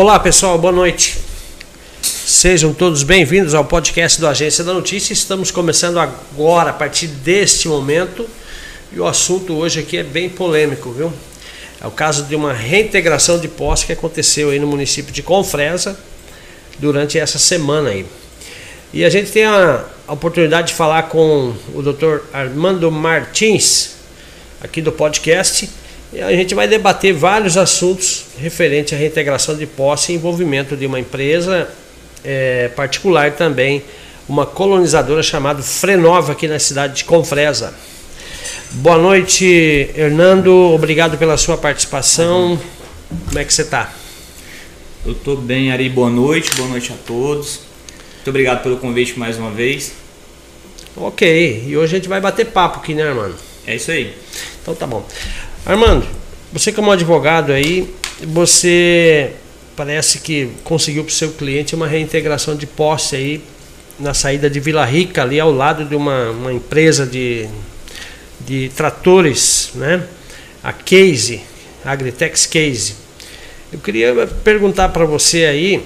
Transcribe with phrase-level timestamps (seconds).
[0.00, 1.18] Olá pessoal, boa noite.
[2.02, 5.12] Sejam todos bem-vindos ao podcast do Agência da Notícia.
[5.12, 8.24] Estamos começando agora, a partir deste momento,
[8.92, 11.12] e o assunto hoje aqui é bem polêmico, viu?
[11.80, 15.98] É o caso de uma reintegração de posse que aconteceu aí no município de Confresa
[16.78, 18.06] durante essa semana aí.
[18.94, 22.20] E a gente tem a oportunidade de falar com o Dr.
[22.32, 23.96] Armando Martins,
[24.60, 25.68] aqui do podcast.
[26.12, 30.86] E a gente vai debater vários assuntos referentes à reintegração de posse e envolvimento de
[30.86, 31.68] uma empresa
[32.24, 33.82] é, particular também,
[34.28, 37.74] uma colonizadora chamada Frenova aqui na cidade de Confresa.
[38.72, 40.50] Boa noite, Hernando.
[40.74, 42.58] Obrigado pela sua participação.
[43.26, 43.92] Como é que você está?
[45.06, 45.88] Eu estou bem, Ari.
[45.88, 46.54] Boa noite.
[46.54, 47.60] Boa noite a todos.
[48.16, 49.92] Muito obrigado pelo convite mais uma vez.
[50.96, 51.64] Ok.
[51.66, 53.36] E hoje a gente vai bater papo aqui, né, Armando?
[53.66, 54.14] É isso aí.
[54.60, 55.06] Então tá bom.
[55.66, 56.06] Armando,
[56.52, 59.32] você como advogado aí, você
[59.76, 63.42] parece que conseguiu para o seu cliente uma reintegração de posse aí
[63.98, 67.48] na saída de Vila Rica, ali ao lado de uma, uma empresa de,
[68.40, 70.04] de tratores, né?
[70.62, 71.42] A Case,
[71.84, 72.94] Agritex Case.
[73.72, 75.84] Eu queria perguntar para você aí,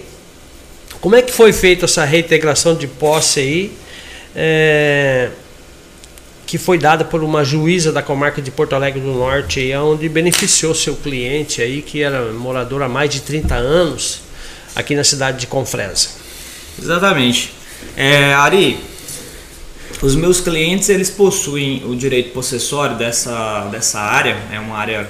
[1.00, 3.72] como é que foi feita essa reintegração de posse aí?
[4.36, 5.30] É,
[6.46, 10.74] que foi dada por uma juíza da comarca de Porto Alegre do Norte, onde beneficiou
[10.74, 14.20] seu cliente aí, que era morador há mais de 30 anos,
[14.74, 16.08] aqui na cidade de Confresa.
[16.80, 17.52] Exatamente.
[17.96, 18.78] É, Ari,
[20.02, 25.08] os meus clientes eles possuem o direito possessório dessa, dessa área, é uma área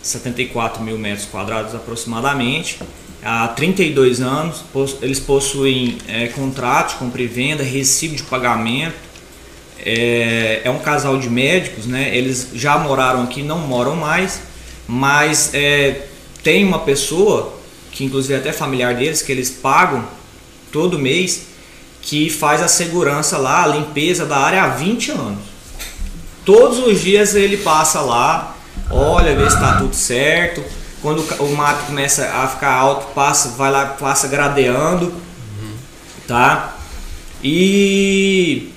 [0.00, 2.78] de 74 mil metros quadrados aproximadamente.
[3.22, 4.62] Há 32 anos,
[5.02, 8.94] eles possuem é, contrato compra e venda, recibo de pagamento,
[9.88, 12.14] é, é um casal de médicos, né?
[12.14, 14.42] Eles já moraram aqui, não moram mais,
[14.86, 16.06] mas é,
[16.42, 17.54] tem uma pessoa
[17.90, 20.04] que inclusive é até familiar deles que eles pagam
[20.70, 21.46] todo mês
[22.02, 25.38] que faz a segurança lá, a limpeza da área há 20 anos.
[26.44, 28.56] Todos os dias ele passa lá,
[28.90, 30.62] olha, vê se está tudo certo.
[31.00, 35.14] Quando o mato começa a ficar alto, passa, vai lá, passa gradeando,
[36.26, 36.76] tá?
[37.42, 38.72] E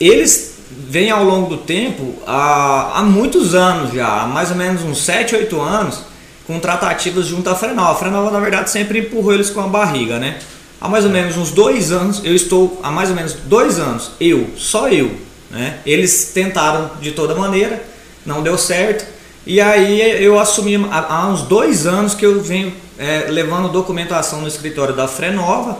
[0.00, 4.82] eles vêm ao longo do tempo, há, há muitos anos já, há mais ou menos
[4.82, 6.00] uns 7, 8 anos,
[6.46, 7.92] com tratativas junto à Frenova.
[7.92, 10.38] A Frenova, na verdade, sempre empurrou eles com a barriga, né?
[10.80, 14.12] Há mais ou menos uns dois anos, eu estou há mais ou menos dois anos,
[14.20, 15.10] eu, só eu,
[15.50, 15.78] né?
[15.84, 17.82] Eles tentaram de toda maneira,
[18.24, 19.04] não deu certo.
[19.46, 24.48] E aí eu assumi há uns dois anos que eu venho é, levando documentação no
[24.48, 25.78] escritório da Frenova,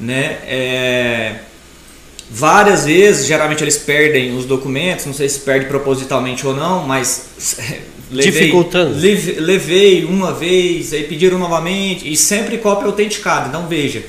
[0.00, 0.38] né?
[0.46, 1.34] É,
[2.30, 7.26] várias vezes, geralmente eles perdem os documentos, não sei se perde propositalmente ou não, mas
[8.10, 8.94] levei, dificultando.
[8.94, 13.48] Levei, levei uma vez, aí pediram novamente e sempre cópia autenticada.
[13.48, 14.04] Então veja,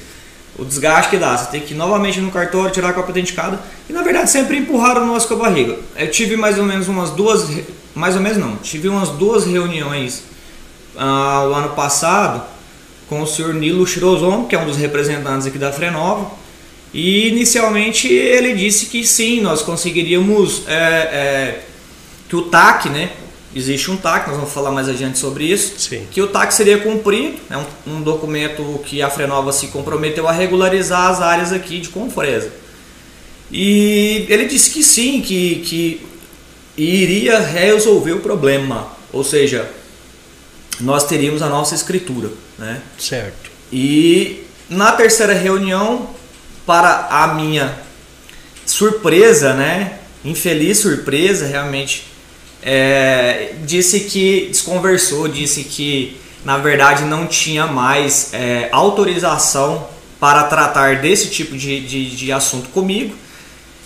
[0.58, 3.60] o desgaste que dá, você tem que ir novamente no cartório tirar a cópia autenticada
[3.90, 5.78] e na verdade sempre empurraram nós com a barriga.
[5.96, 7.48] Eu tive mais ou menos umas duas,
[7.96, 10.24] mais ou menos não, tive umas duas reuniões
[10.98, 12.44] ah, o ano passado
[13.08, 16.30] com o senhor Nilo Chirozon, que é um dos representantes aqui da Frenova
[16.94, 21.62] e inicialmente ele disse que sim, nós conseguiríamos é, é,
[22.28, 23.12] que o TAC, né?
[23.56, 25.80] Existe um TAC, nós vamos falar mais adiante sobre isso.
[25.80, 26.08] Sim.
[26.12, 30.32] Que o TAC seria cumprido, é um, um, documento que a Frenova se comprometeu a
[30.32, 32.52] regularizar as áreas aqui de Confresa.
[33.52, 36.08] E ele disse que sim, que, que
[36.78, 39.70] iria resolver o problema, ou seja,
[40.80, 42.82] nós teríamos a nossa escritura, né?
[42.98, 43.50] Certo.
[43.74, 46.10] E na terceira reunião
[46.70, 47.76] para a minha
[48.64, 49.94] surpresa, né?
[50.24, 52.06] Infeliz surpresa, realmente,
[52.62, 56.16] é, disse que desconversou, disse que
[56.46, 59.88] na verdade não tinha mais é, autorização
[60.20, 63.16] para tratar desse tipo de, de, de, assunto comigo,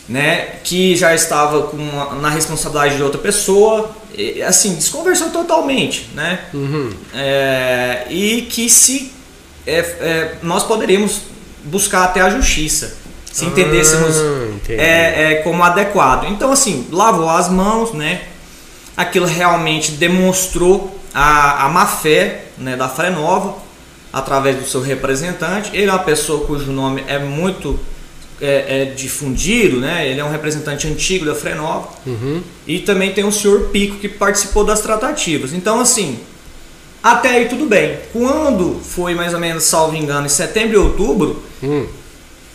[0.10, 0.58] né?
[0.66, 1.78] Que já estava com
[2.20, 6.48] na responsabilidade de outra pessoa, e, assim desconversou totalmente, né?
[6.54, 6.92] Uhum.
[7.14, 9.14] É, e que se
[9.66, 11.32] é, é, nós poderíamos
[11.64, 12.96] buscar até a justiça,
[13.32, 16.26] se entendêssemos ah, é, é, como adequado.
[16.26, 18.22] Então, assim, lavou as mãos, né?
[18.96, 23.56] Aquilo realmente demonstrou a, a má fé né, da Frenova
[24.12, 25.72] através do seu representante.
[25.74, 27.80] Ele é uma pessoa cujo nome é muito
[28.40, 30.08] é, é, difundido, né?
[30.08, 31.90] Ele é um representante antigo da Frenova.
[32.06, 32.44] Uhum.
[32.68, 35.54] E também tem o senhor Pico que participou das tratativas.
[35.54, 36.20] Então, assim,
[37.04, 38.00] até aí tudo bem.
[38.14, 41.86] Quando foi mais ou menos, salvo engano, em setembro e outubro, hum.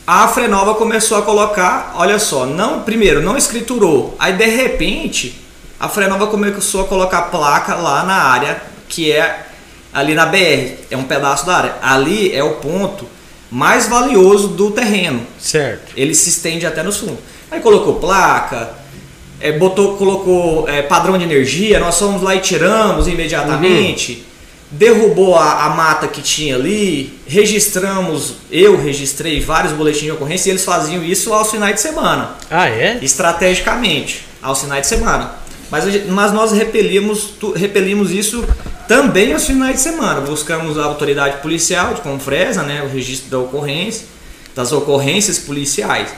[0.07, 5.39] a Frenova começou a colocar, olha só, não primeiro não escriturou, aí de repente
[5.79, 9.47] a Frenova começou a colocar placa lá na área que é
[9.93, 11.75] ali na BR, é um pedaço da área.
[11.83, 13.07] Ali é o ponto
[13.51, 15.27] mais valioso do terreno.
[15.39, 15.93] Certo.
[15.97, 17.19] Ele se estende até no fundo.
[17.51, 18.71] Aí colocou placa,
[19.41, 24.13] é, botou, colocou é, padrão de energia, nós fomos lá e tiramos imediatamente.
[24.13, 24.28] Uhum.
[24.71, 30.53] Derrubou a, a, mata que tinha ali, registramos, eu registrei vários boletins de ocorrência e
[30.53, 32.37] eles faziam isso aos finais de semana.
[32.51, 32.99] Ah, é?
[33.01, 35.37] Estrategicamente, aos finais de semana.
[35.71, 38.47] Mas, mas nós repelimos, repelimos isso
[38.87, 40.21] também aos finais de semana.
[40.21, 44.07] Buscamos a autoridade policial de Confresa, né, o registro da ocorrência,
[44.55, 46.11] das ocorrências policiais.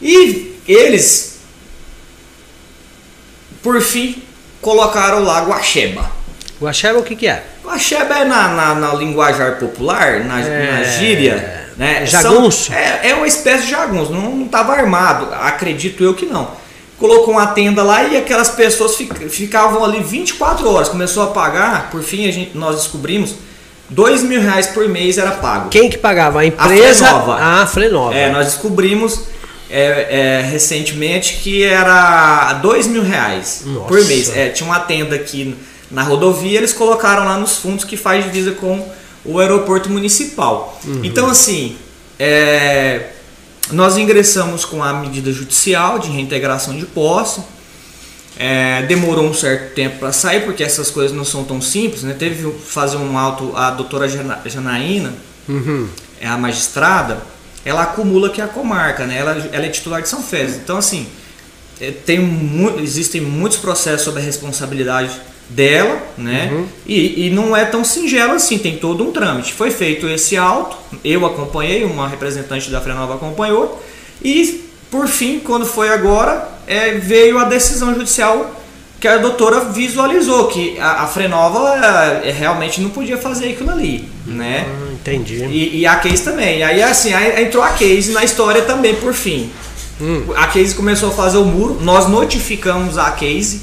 [0.00, 1.40] E eles,
[3.62, 4.22] por fim,
[4.60, 6.15] colocaram lá Guaxeba.
[6.60, 7.42] Guaxeba o que, que é?
[7.64, 10.72] Guaxeba é na, na, na linguajar popular, na, é...
[10.72, 11.66] na gíria.
[11.76, 12.06] Né?
[12.06, 12.66] Jagunço?
[12.66, 16.50] São, é, é uma espécie de jagunço, não estava armado, acredito eu que não.
[16.98, 18.96] Colocou uma tenda lá e aquelas pessoas
[19.28, 20.88] ficavam ali 24 horas.
[20.88, 23.34] Começou a pagar, por fim a gente, nós descobrimos,
[23.90, 25.68] dois mil reais por mês era pago.
[25.68, 26.40] Quem que pagava?
[26.40, 27.04] A empresa?
[27.04, 27.36] A Frenova.
[27.38, 28.14] Ah, a Frenova.
[28.14, 29.24] É, nós descobrimos
[29.68, 33.86] é, é, recentemente que era dois mil reais Nossa.
[33.86, 34.34] por mês.
[34.34, 35.54] É, tinha uma tenda aqui
[35.90, 38.86] na rodovia, eles colocaram lá nos fundos que faz divisa com
[39.24, 40.80] o aeroporto municipal.
[40.84, 41.00] Uhum.
[41.04, 41.76] Então, assim,
[42.18, 43.10] é,
[43.70, 47.40] nós ingressamos com a medida judicial de reintegração de posse.
[48.38, 52.02] É, demorou um certo tempo para sair, porque essas coisas não são tão simples.
[52.02, 52.14] Né?
[52.14, 54.06] Teve fazer um auto, a doutora
[54.44, 55.14] Janaína,
[55.48, 55.88] uhum.
[56.20, 57.22] é a magistrada,
[57.64, 59.18] ela acumula que é a comarca, né?
[59.18, 60.56] ela, ela é titular de São Félix.
[60.56, 61.08] Então, assim,
[61.80, 65.18] é, tem mu existem muitos processos sobre a responsabilidade
[65.48, 66.50] dela, né?
[66.52, 66.66] Uhum.
[66.86, 69.52] E, e não é tão singelo assim, tem todo um trâmite.
[69.52, 73.82] Foi feito esse auto, eu acompanhei, uma representante da Frenova acompanhou,
[74.22, 78.54] e por fim, quando foi agora, é, veio a decisão judicial
[78.98, 81.68] que a doutora visualizou que a, a Frenova
[82.24, 84.66] é, realmente não podia fazer aquilo ali, né?
[84.66, 85.44] Hum, entendi.
[85.44, 86.62] E, e, a Case também.
[86.62, 89.50] Aí assim, aí entrou a Case na história também por fim.
[90.00, 90.24] Hum.
[90.34, 93.60] A Case começou a fazer o muro, nós notificamos a Case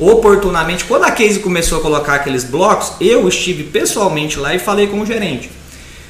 [0.00, 0.84] oportunamente.
[0.84, 5.00] Quando a Case começou a colocar aqueles blocos, eu estive pessoalmente lá e falei com
[5.00, 5.50] o gerente.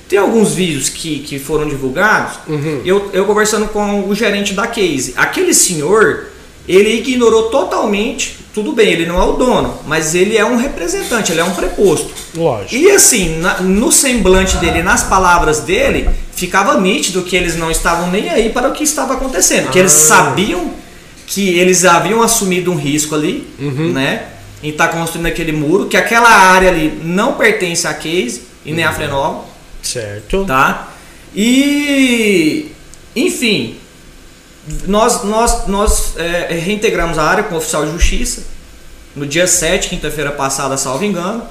[0.08, 2.80] Tem alguns vídeos que, que foram divulgados, uhum.
[2.84, 5.14] eu, eu conversando com o gerente da Case.
[5.16, 6.26] Aquele senhor,
[6.66, 11.30] ele ignorou totalmente, tudo bem, ele não é o dono, mas ele é um representante,
[11.30, 12.10] ele é um preposto.
[12.34, 12.74] Lógico.
[12.74, 18.10] E assim, na, no semblante dele, nas palavras dele, ficava nítido que eles não estavam
[18.10, 19.70] nem aí para o que estava acontecendo, ah.
[19.70, 20.14] que eles ah.
[20.14, 20.72] sabiam
[21.30, 23.92] que eles haviam assumido um risco ali, uhum.
[23.92, 24.26] né?
[24.60, 28.72] Em estar tá construindo aquele muro, que aquela área ali não pertence à Case e
[28.72, 28.90] nem uhum.
[28.90, 29.44] à Frenova.
[29.80, 30.44] Certo.
[30.44, 30.92] Tá?
[31.34, 32.72] E,
[33.14, 33.76] enfim,
[34.88, 38.42] nós, nós, nós é, reintegramos a área com o oficial de justiça
[39.14, 41.44] no dia 7, quinta-feira passada, salvo engano.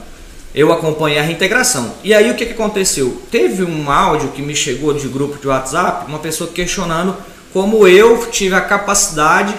[0.54, 1.94] Eu acompanhei a reintegração.
[2.04, 3.22] E aí o que, que aconteceu?
[3.32, 7.16] Teve um áudio que me chegou de grupo de WhatsApp, uma pessoa questionando
[7.54, 9.54] como eu tive a capacidade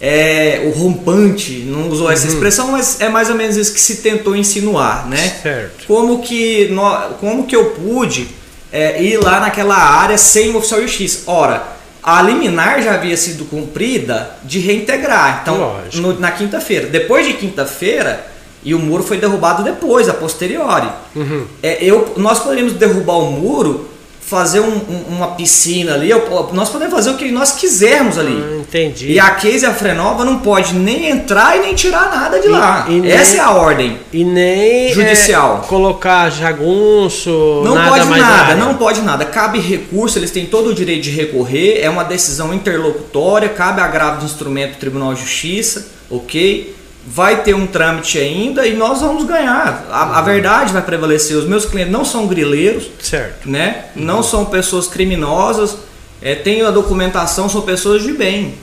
[0.00, 2.34] é, o rompante, não usou essa uhum.
[2.34, 5.38] expressão, mas é mais ou menos isso que se tentou insinuar, né?
[5.42, 5.86] Certo.
[5.86, 8.28] Como que, no, como que eu pude
[8.72, 11.22] é, ir lá naquela área sem o oficial de justiça?
[11.26, 16.86] Ora, a liminar já havia sido cumprida de reintegrar, então no, na quinta-feira.
[16.86, 18.24] Depois de quinta-feira,
[18.62, 20.88] e o muro foi derrubado depois, a posteriori.
[21.16, 21.44] Uhum.
[21.60, 23.88] É, eu, nós poderíamos derrubar o muro
[24.28, 26.10] fazer um, um, uma piscina ali,
[26.52, 28.36] nós podemos fazer o que nós quisermos ali.
[28.38, 29.12] Ah, entendi.
[29.12, 32.50] E a Case a Frenova não pode nem entrar e nem tirar nada de e,
[32.50, 32.86] lá.
[32.90, 33.98] E Essa nem, é a ordem.
[34.12, 35.62] E nem judicial.
[35.64, 39.24] É, colocar jagunço, não nada pode nada, não pode nada.
[39.24, 44.18] Cabe recurso, eles têm todo o direito de recorrer, é uma decisão interlocutória, cabe agravo
[44.18, 46.76] de instrumento do Tribunal de Justiça, ok?
[47.06, 49.86] Vai ter um trâmite ainda e nós vamos ganhar.
[49.90, 51.36] A, a, verdade vai prevalecer.
[51.36, 53.48] Os meus clientes não são grileiros, certo?
[53.48, 53.86] Né?
[53.96, 54.04] Uhum.
[54.04, 55.76] Não são pessoas criminosas.
[56.20, 58.54] É, tenho a documentação, são pessoas de bem.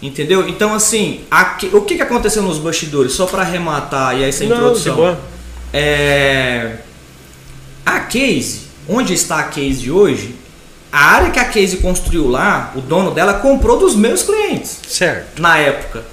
[0.00, 0.48] Entendeu?
[0.48, 3.12] Então, assim, aqui, o que, que aconteceu nos bastidores?
[3.12, 4.96] Só para arrematar e essa introdução.
[4.96, 5.16] Não,
[5.72, 6.76] é,
[7.84, 10.36] a case, onde está a case hoje,
[10.92, 14.78] a área que a case construiu lá, o dono dela comprou dos meus clientes.
[14.86, 15.42] Certo.
[15.42, 16.04] Na época.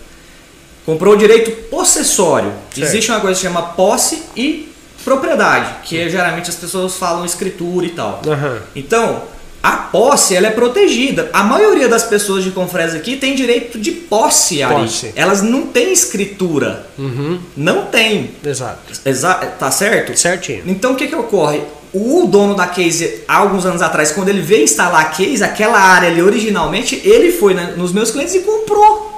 [0.86, 2.52] Comprou o direito possessório.
[2.74, 2.88] Certo.
[2.88, 4.72] Existe uma coisa que chama posse e
[5.04, 8.22] propriedade, que é, geralmente as pessoas falam escritura e tal.
[8.26, 8.60] Uhum.
[8.76, 9.22] Então,
[9.66, 11.28] a posse ela é protegida.
[11.34, 14.76] A maioria das pessoas de Confresa aqui tem direito de posse, Ari.
[14.76, 15.12] Posse.
[15.16, 16.86] Elas não têm escritura.
[17.00, 17.40] Uhum.
[17.58, 18.32] Não tem.
[18.46, 18.94] Exato.
[19.04, 20.16] Exa tá certo?
[20.16, 20.64] Certinho.
[20.68, 21.62] Então o que, que ocorre?
[21.92, 25.80] O dono da case, há alguns anos atrás, quando ele veio instalar a case, aquela
[25.80, 29.15] área ali originalmente, ele foi né, nos meus clientes e comprou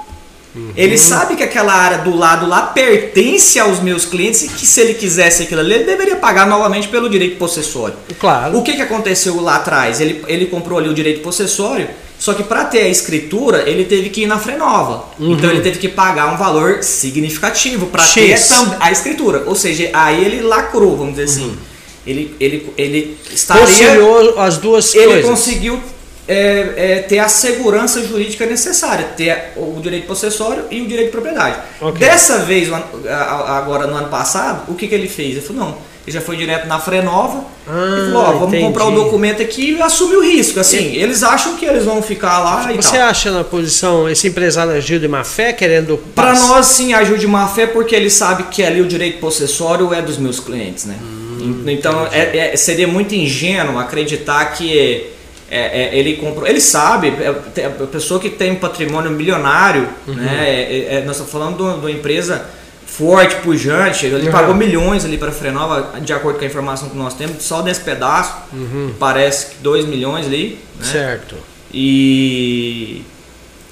[0.54, 0.72] Uhum.
[0.76, 4.80] Ele sabe que aquela área do lado lá pertence aos meus clientes e que se
[4.80, 7.94] ele quisesse aquilo ali, ele deveria pagar novamente pelo direito possessório.
[8.18, 8.58] Claro.
[8.58, 10.00] O que, que aconteceu lá atrás?
[10.00, 11.88] Ele, ele comprou ali o direito possessório,
[12.18, 15.04] só que para ter a escritura, ele teve que ir na Frenova.
[15.18, 15.34] Uhum.
[15.34, 18.36] Então ele teve que pagar um valor significativo para ter
[18.80, 19.44] a escritura.
[19.46, 21.42] Ou seja, aí ele lacrou, vamos dizer assim.
[21.42, 21.50] uhum.
[21.50, 21.58] assim.
[22.06, 23.66] Ele, ele, ele estaria.
[23.66, 25.24] Conciliou as duas ele coisas.
[25.24, 25.82] Ele conseguiu
[26.28, 31.12] é, é, ter a segurança jurídica necessária, ter o direito possessório e o direito de
[31.12, 31.56] propriedade.
[31.80, 32.06] Okay.
[32.06, 35.32] Dessa vez, agora no ano passado, o que, que ele fez?
[35.32, 38.64] Ele falou, não, ele já foi direto na Frenova ah, e falou, ó, vamos entendi.
[38.64, 40.60] comprar o documento aqui e assumir o risco.
[40.60, 40.98] Assim, e...
[40.98, 43.08] eles acham que eles vão ficar lá e Você tal.
[43.08, 45.96] acha na posição, esse empresário agiu de má fé, querendo...
[46.14, 49.94] Para nós, sim, agiu de má fé porque ele sabe que ali o direito possessório
[49.94, 50.96] é dos meus clientes, né?
[51.00, 55.16] Hum, então, é, é, seria muito ingênuo acreditar que
[55.50, 60.14] é, é, ele comprou, ele sabe, é, a pessoa que tem um patrimônio milionário, uhum.
[60.14, 60.44] né?
[60.46, 62.44] É, é, nós estamos falando de uma empresa
[62.86, 64.32] forte, pujante, ele uhum.
[64.32, 67.62] pagou milhões ali para a Frenova, de acordo com a informação que nós temos, só
[67.62, 68.94] desse pedaço, uhum.
[68.98, 70.58] parece que 2 milhões ali.
[70.78, 70.84] Né?
[70.84, 71.36] Certo.
[71.72, 73.04] E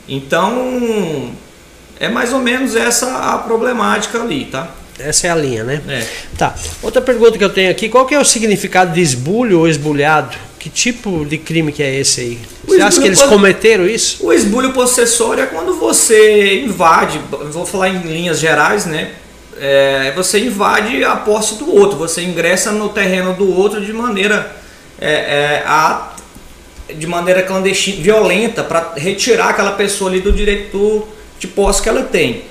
[0.08, 1.32] então
[1.98, 4.70] é mais ou menos essa a problemática ali, tá?
[4.98, 5.82] Essa é a linha, né?
[5.88, 6.06] É.
[6.38, 6.54] Tá.
[6.82, 10.36] Outra pergunta que eu tenho aqui, qual que é o significado de esbulho ou esbulhado?
[10.58, 12.38] Que tipo de crime que é esse aí?
[12.66, 14.26] O você acha que eles cometeram isso?
[14.26, 17.20] O esbulho possessório é quando você invade,
[17.50, 19.12] vou falar em linhas gerais, né?
[19.58, 24.54] É, você invade a posse do outro, você ingressa no terreno do outro de maneira
[25.00, 26.14] é, é, a,
[26.94, 31.06] de maneira clandestina, violenta, para retirar aquela pessoa ali do direito
[31.38, 32.44] de posse que ela tem.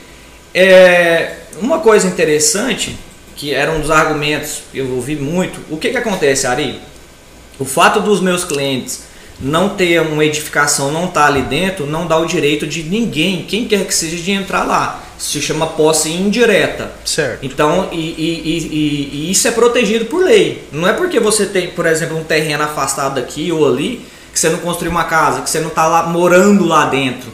[0.54, 2.96] É, uma coisa interessante,
[3.36, 6.80] que era um dos argumentos que eu ouvi muito, o que, que acontece, Ari?
[7.60, 9.04] O fato dos meus clientes
[9.40, 13.44] não ter uma edificação, não estar tá ali dentro, não dá o direito de ninguém,
[13.44, 15.02] quem quer que seja, de entrar lá.
[15.18, 16.92] Se chama posse indireta.
[17.06, 17.46] Certo.
[17.46, 20.68] Então, e, e, e, e, isso é protegido por lei.
[20.74, 24.50] Não é porque você tem, por exemplo, um terreno afastado aqui ou ali, que você
[24.50, 27.32] não construiu uma casa, que você não está lá morando lá dentro.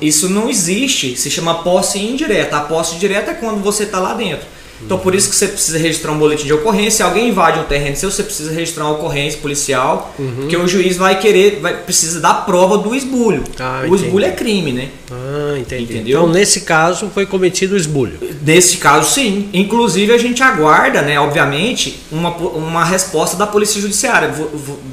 [0.00, 1.16] isso não existe.
[1.16, 2.56] Se chama posse indireta.
[2.56, 4.46] A posse direta é quando você está lá dentro.
[4.84, 6.90] Então por isso que você precisa registrar um boletim de ocorrência.
[6.90, 10.34] Se alguém invade um terreno seu, você precisa registrar uma ocorrência policial, uhum.
[10.40, 13.44] porque o juiz vai querer, vai precisa dar prova do esbulho.
[13.58, 14.88] Ah, o esbulho é crime, né?
[15.10, 15.84] Ah, entendi.
[15.84, 16.20] Entendeu?
[16.20, 18.18] Então nesse caso foi cometido o esbulho.
[18.42, 19.48] Nesse caso sim.
[19.52, 24.32] Inclusive a gente aguarda, né, obviamente, uma, uma resposta da Polícia Judiciária.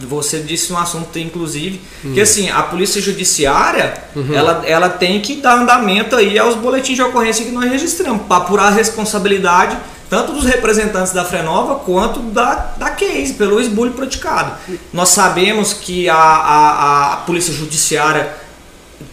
[0.07, 2.13] Você disse um assunto inclusive uhum.
[2.13, 4.33] que assim, a Polícia Judiciária, uhum.
[4.33, 8.37] ela, ela tem que dar andamento aí aos boletins de ocorrência que nós registramos para
[8.37, 9.77] apurar a responsabilidade
[10.09, 14.53] tanto dos representantes da Frenova quanto da, da case, pelo esbulho praticado.
[14.91, 18.33] Nós sabemos que a, a, a Polícia Judiciária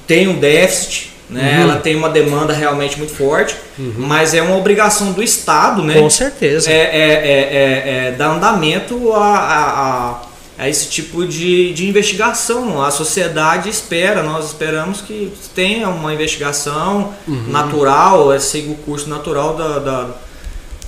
[0.07, 1.57] tem um déficit, né?
[1.57, 1.63] Uhum.
[1.63, 3.95] ela tem uma demanda realmente muito forte, uhum.
[3.99, 6.01] mas é uma obrigação do Estado, né?
[6.01, 6.71] Com certeza.
[6.71, 10.23] É, é, é, é, é dar andamento a, a, a,
[10.59, 12.81] a, esse tipo de, de investigação.
[12.81, 17.49] A sociedade espera, nós esperamos que tenha uma investigação uhum.
[17.49, 20.09] natural, siga o curso natural da, da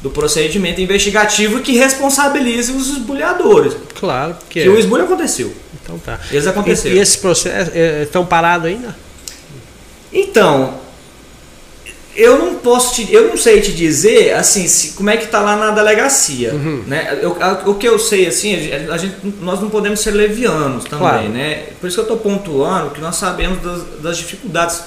[0.00, 3.76] do procedimento investigativo que responsabilize os esbulhadores.
[3.98, 5.52] Claro, que, que o esbulho aconteceu.
[5.82, 6.20] Então tá.
[6.30, 6.94] Eles aconteceram.
[6.94, 8.96] E, e esse processo estão é, é parados ainda?
[10.12, 10.74] Então,
[12.18, 15.40] eu não posso te, eu não sei te dizer assim se, como é que está
[15.40, 16.82] lá na delegacia, uhum.
[16.86, 17.16] né?
[17.22, 20.98] Eu, a, o que eu sei assim, a gente, nós não podemos ser levianos também,
[20.98, 21.28] claro.
[21.28, 21.66] né?
[21.80, 24.82] Por isso que eu estou pontuando que nós sabemos das, das dificuldades.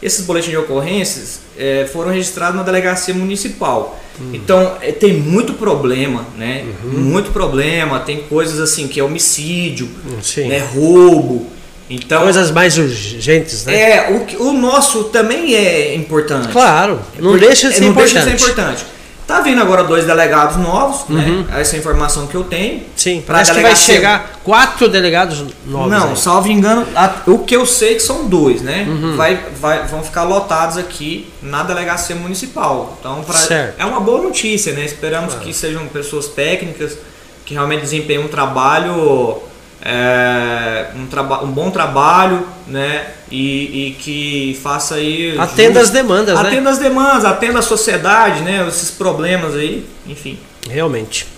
[0.00, 3.98] Esses boletins de ocorrências é, foram registrados na delegacia municipal.
[4.20, 4.34] Uhum.
[4.34, 6.64] Então é, tem muito problema, né?
[6.84, 6.98] Uhum.
[7.00, 8.00] Muito problema.
[8.00, 9.88] Tem coisas assim que é homicídio,
[10.22, 10.48] Sim.
[10.48, 10.58] né?
[10.74, 11.46] roubo.
[11.88, 13.78] Então, Coisas mais urgentes, né?
[13.78, 16.48] É, o, o nosso também é importante.
[16.48, 18.14] Claro, não deixa de ser não importante.
[18.14, 18.86] Deixa de ser importante.
[19.26, 21.26] Tá vindo agora dois delegados novos, né?
[21.26, 21.58] uhum.
[21.58, 22.84] Essa informação que eu tenho.
[22.94, 25.90] Sim, parece que vai chegar quatro delegados novos.
[25.90, 26.16] Não, aí.
[26.16, 28.86] salvo engano, a, o que eu sei que são dois, né?
[28.88, 29.16] Uhum.
[29.16, 32.96] Vai, vai, vão ficar lotados aqui na delegacia municipal.
[33.00, 34.84] Então, pra, é uma boa notícia, né?
[34.84, 35.44] Esperamos claro.
[35.44, 36.96] que sejam pessoas técnicas
[37.44, 39.42] que realmente desempenhem um trabalho
[39.88, 43.06] é, um, traba um bom trabalho, né?
[43.30, 45.38] E, e que faça aí.
[45.38, 46.70] Atenda as demandas, atenda né?
[46.70, 48.66] as demandas, atenda a sociedade, né?
[48.66, 50.40] Esses problemas aí, enfim.
[50.68, 51.28] Realmente.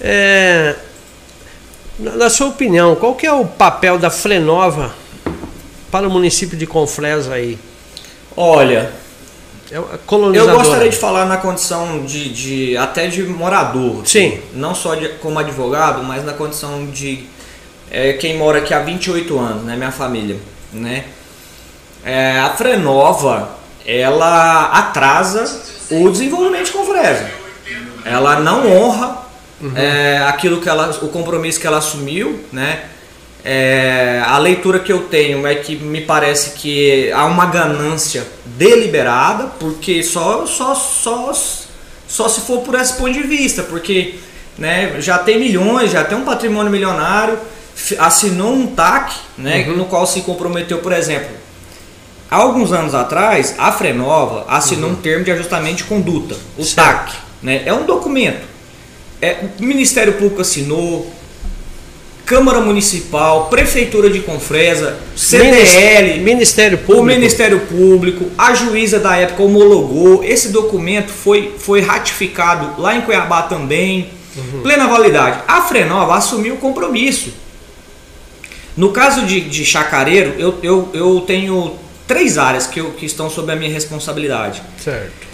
[0.00, 0.76] É,
[1.98, 4.94] na sua opinião, qual que é o papel da Frenova
[5.90, 7.58] para o município de Confresa aí?
[8.36, 8.92] Olha,
[9.72, 14.06] é eu gostaria de falar na condição de, de até de morador.
[14.06, 14.38] Sim.
[14.52, 17.24] Não só de, como advogado, mas na condição de
[17.92, 20.38] é, quem mora aqui há 28 anos, né, minha família,
[20.72, 21.04] né?
[22.02, 23.50] É, a Frenova,
[23.86, 27.30] ela atrasa o desenvolvimento de Confresa.
[28.02, 29.18] Ela não honra
[29.60, 29.76] uhum.
[29.76, 32.84] é, aquilo que ela, o compromisso que ela assumiu, né?
[33.44, 39.48] É, a leitura que eu tenho é que me parece que há uma ganância deliberada,
[39.60, 41.32] porque só, só, só,
[42.08, 44.14] só se for por esse ponto de vista, porque
[44.56, 47.38] né, já tem milhões, já tem um patrimônio milionário,
[47.98, 49.76] assinou um TAC, né, uhum.
[49.76, 51.30] no qual se comprometeu, por exemplo,
[52.30, 54.96] há alguns anos atrás, a Frenova assinou uhum.
[54.96, 56.76] um termo de ajustamento de conduta, o certo.
[56.76, 57.16] TAC.
[57.42, 58.52] Né, é um documento.
[59.20, 61.12] É, o Ministério Público assinou,
[62.24, 67.02] Câmara Municipal, Prefeitura de Confresa, CDL, Ministério Público.
[67.02, 70.22] o Ministério Público, a juíza da época homologou.
[70.24, 74.08] Esse documento foi, foi ratificado lá em Cuiabá também.
[74.36, 74.62] Uhum.
[74.62, 75.40] Plena validade.
[75.46, 77.32] A Frenova assumiu o compromisso.
[78.76, 81.76] No caso de, de Chacareiro, eu, eu, eu tenho
[82.06, 84.62] três áreas que, eu, que estão sob a minha responsabilidade.
[84.82, 85.32] Certo.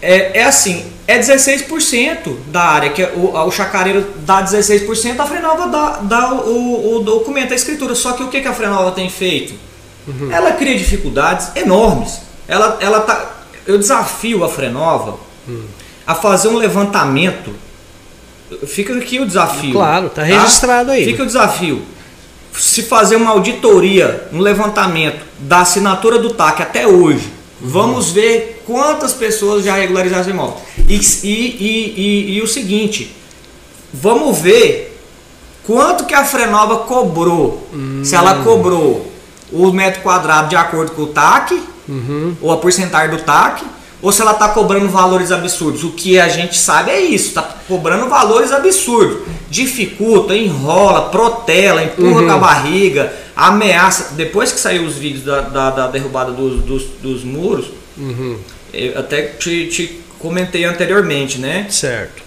[0.00, 5.26] É, é assim, é 16% da área, que é o, o chacareiro dá 16%, a
[5.26, 7.94] Frenova dá, dá o, o, documento, a escritura.
[7.94, 9.54] Só que o que, que a Frenova tem feito?
[10.06, 10.30] Uhum.
[10.30, 12.20] Ela cria dificuldades enormes.
[12.46, 15.18] Ela, ela tá, eu desafio a Frenova
[15.48, 15.66] uhum.
[16.06, 17.52] a fazer um levantamento.
[18.66, 19.72] Fica aqui o desafio.
[19.72, 20.28] Claro, está tá?
[20.28, 21.04] registrado aí.
[21.04, 21.82] Fica o desafio.
[22.58, 29.12] Se fazer uma auditoria, um levantamento da assinatura do TAC até hoje, vamos ver quantas
[29.12, 30.56] pessoas já regularizaram esse imóvel.
[30.88, 33.14] E, e, e, e, o seguinte,
[33.92, 34.98] vamos ver
[35.64, 37.66] quanto que a Frenova cobrou.
[37.72, 38.00] Hum.
[38.02, 39.10] Se ela cobrou
[39.52, 42.36] o metro quadrado de acordo com o TAC, uhum.
[42.40, 43.64] ou a porcentagem do TAC,
[44.00, 45.84] ou se ela está cobrando valores absurdos.
[45.84, 49.18] O que a gente sabe é isso, está cobrando valores absurdos.
[49.50, 52.26] Dificulta, enrola, protela, empurra uhum.
[52.26, 54.14] com a barriga, ameaça.
[54.14, 58.38] Depois que saiu os vídeos da, da, da derrubada dos, dos, dos muros, uhum
[58.72, 61.66] eu até te, te comentei anteriormente, né?
[61.70, 62.22] Certo.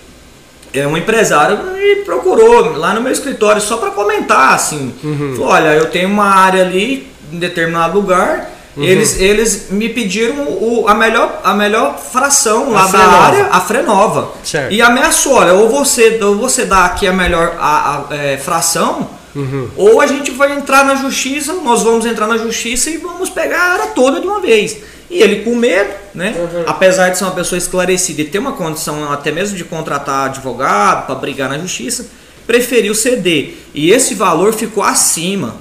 [0.74, 4.94] É um empresário me procurou lá no meu escritório só para comentar assim.
[5.04, 5.36] Uhum.
[5.36, 8.50] Falou, olha, eu tenho uma área ali em determinado lugar.
[8.76, 8.84] Uhum.
[8.84, 13.60] Eles, eles me pediram o, a, melhor, a melhor fração lá a da área, a
[13.60, 14.32] Frenova.
[14.44, 14.74] Certo.
[14.74, 19.10] E ameaçou, olha, ou você, ou você dá aqui a melhor a, a é, fração,
[19.36, 19.70] uhum.
[19.76, 23.60] ou a gente vai entrar na justiça, nós vamos entrar na justiça e vamos pegar
[23.60, 24.78] a área toda de uma vez.
[25.10, 26.34] E ele com medo, né?
[26.38, 26.64] Uhum.
[26.66, 31.06] Apesar de ser uma pessoa esclarecida e ter uma condição até mesmo de contratar advogado
[31.08, 32.08] para brigar na justiça,
[32.48, 33.56] preferiu ceder.
[33.74, 35.58] E esse valor ficou acima.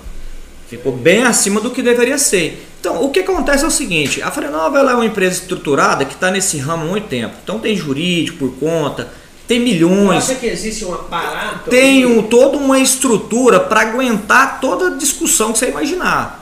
[0.68, 2.69] Ficou bem acima do que deveria ser.
[2.80, 6.30] Então, o que acontece é o seguinte: a Frenova é uma empresa estruturada que está
[6.30, 7.34] nesse ramo há muito tempo.
[7.44, 9.12] Então, tem jurídico por conta,
[9.46, 10.24] tem milhões.
[10.24, 11.68] Você que existe um aparato?
[11.68, 16.40] Tem um, toda uma estrutura para aguentar toda discussão que você imaginar.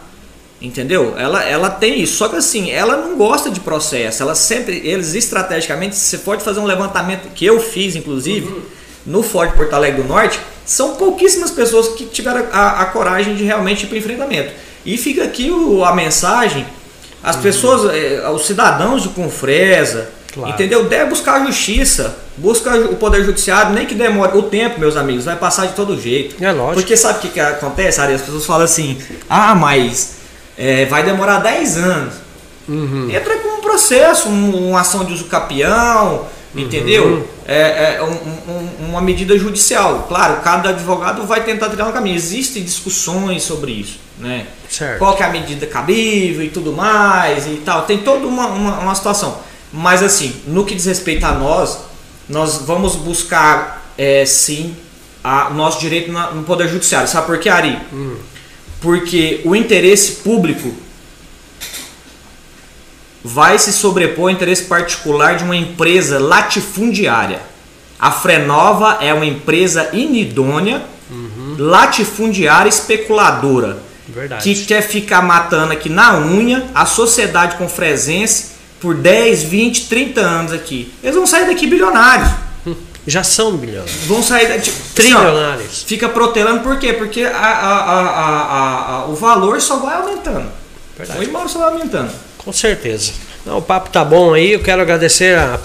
[0.61, 1.14] Entendeu?
[1.16, 2.16] Ela, ela tem isso.
[2.16, 4.22] Só que assim, ela não gosta de processo.
[4.22, 8.62] Ela sempre, eles estrategicamente, você pode fazer um levantamento que eu fiz, inclusive, uhum.
[9.07, 13.42] no Forte Porto Alegre do Norte, são pouquíssimas pessoas que tiveram a, a coragem de
[13.42, 14.53] realmente ir para o enfrentamento.
[14.88, 16.66] E fica aqui o, a mensagem,
[17.22, 17.42] as uhum.
[17.42, 20.51] pessoas, eh, os cidadãos de Confresa, claro.
[20.51, 20.88] entendeu?
[20.88, 25.27] Deve buscar a justiça, busca o poder judiciário, nem que demore o tempo, meus amigos,
[25.27, 26.42] vai passar de todo jeito.
[26.42, 26.81] É lógico.
[26.81, 28.14] Porque sabe o que, que acontece, Ari?
[28.14, 28.96] As pessoas falam assim,
[29.29, 30.14] ah, mas
[30.57, 32.14] é, vai demorar 10 anos.
[32.66, 33.11] Uhum.
[33.11, 36.61] Entra com um processo, um, uma ação de uso capião, uhum.
[36.62, 37.28] entendeu?
[37.46, 38.12] É, é um,
[38.52, 40.06] um, uma medida judicial.
[40.08, 42.16] Claro, cada advogado vai tentar trilhar um caminho.
[42.16, 44.46] Existem discussões sobre isso, né?
[44.68, 44.98] Certo.
[44.98, 47.82] Qual que é a medida cabível e tudo mais e tal.
[47.82, 49.38] Tem toda uma, uma, uma situação.
[49.72, 51.78] Mas assim, no que diz respeito a nós,
[52.28, 54.74] nós vamos buscar é, sim
[55.50, 57.08] o nosso direito no Poder Judiciário.
[57.08, 57.78] Sabe por quê, Ari?
[57.92, 58.16] Hum
[58.80, 60.72] porque o interesse público
[63.22, 67.40] vai se sobrepor ao interesse particular de uma empresa latifundiária.
[67.98, 71.57] A Frenova é uma empresa inidônea, uhum.
[71.59, 73.78] latifundiária especuladora.
[74.09, 74.42] Verdade.
[74.42, 80.52] Que quer ficar matando aqui na unha a sociedade confresense por 10, 20, 30 anos
[80.52, 80.92] aqui.
[81.02, 82.31] Eles vão sair daqui bilionários.
[83.07, 83.90] Já são bilhões.
[84.07, 85.66] Vão sair tipo, trilionários.
[85.66, 86.92] Assim, fica protelando por quê?
[86.92, 90.46] Porque a, a, a, o valor só vai aumentando.
[90.96, 91.20] Verdade.
[91.20, 92.12] O imóvel só vai aumentando.
[92.38, 93.12] Com certeza.
[93.44, 94.53] Não, o papo tá bom aí.
[94.53, 95.61] Eu quero agradecer a,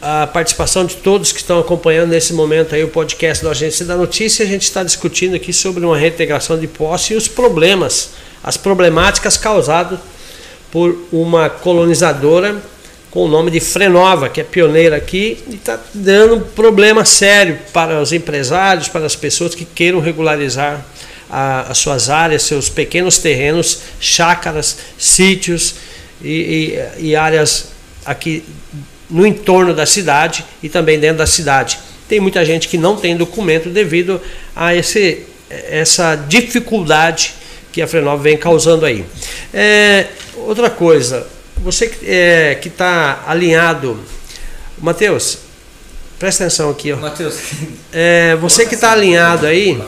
[0.00, 3.96] a participação de todos que estão acompanhando nesse momento aí o podcast da Agência da
[3.96, 4.44] Notícia.
[4.44, 8.10] A gente está discutindo aqui sobre uma reintegração de posse e os problemas,
[8.42, 9.98] as problemáticas causadas
[10.70, 12.60] por uma colonizadora
[13.12, 17.58] com o nome de Frenova, que é pioneira aqui, e está dando um problema sério
[17.70, 20.82] para os empresários, para as pessoas que queiram regularizar
[21.30, 25.74] a, as suas áreas, seus pequenos terrenos, chácaras, sítios
[26.22, 27.72] e, e, e áreas
[28.04, 28.44] aqui
[29.10, 31.78] no entorno da cidade e também dentro da cidade.
[32.08, 34.20] Tem muita gente que não tem documento devido
[34.56, 37.34] a esse, essa dificuldade
[37.70, 39.04] que a Frenov vem causando aí.
[39.52, 43.98] É, outra coisa, você é, que está alinhado,
[44.78, 45.38] Matheus,
[46.18, 46.92] presta atenção aqui.
[46.92, 46.96] Ó.
[46.96, 47.38] Matheus,
[47.92, 49.82] é, você que está alinhado aí,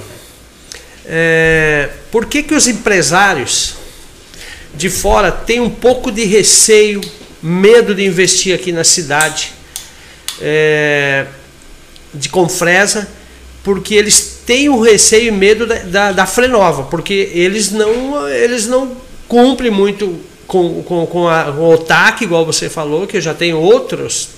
[1.06, 3.76] é, por que, que os empresários
[4.76, 7.00] de fora têm um pouco de receio,
[7.42, 9.52] medo de investir aqui na cidade
[10.40, 11.26] é,
[12.12, 13.08] de Confresa?
[13.62, 18.66] Porque eles têm o receio e medo da, da, da Frenova, porque eles não, eles
[18.66, 23.20] não cumprem muito com, com, com, a, com o TAC, igual você falou, que eu
[23.20, 24.28] já tenho outros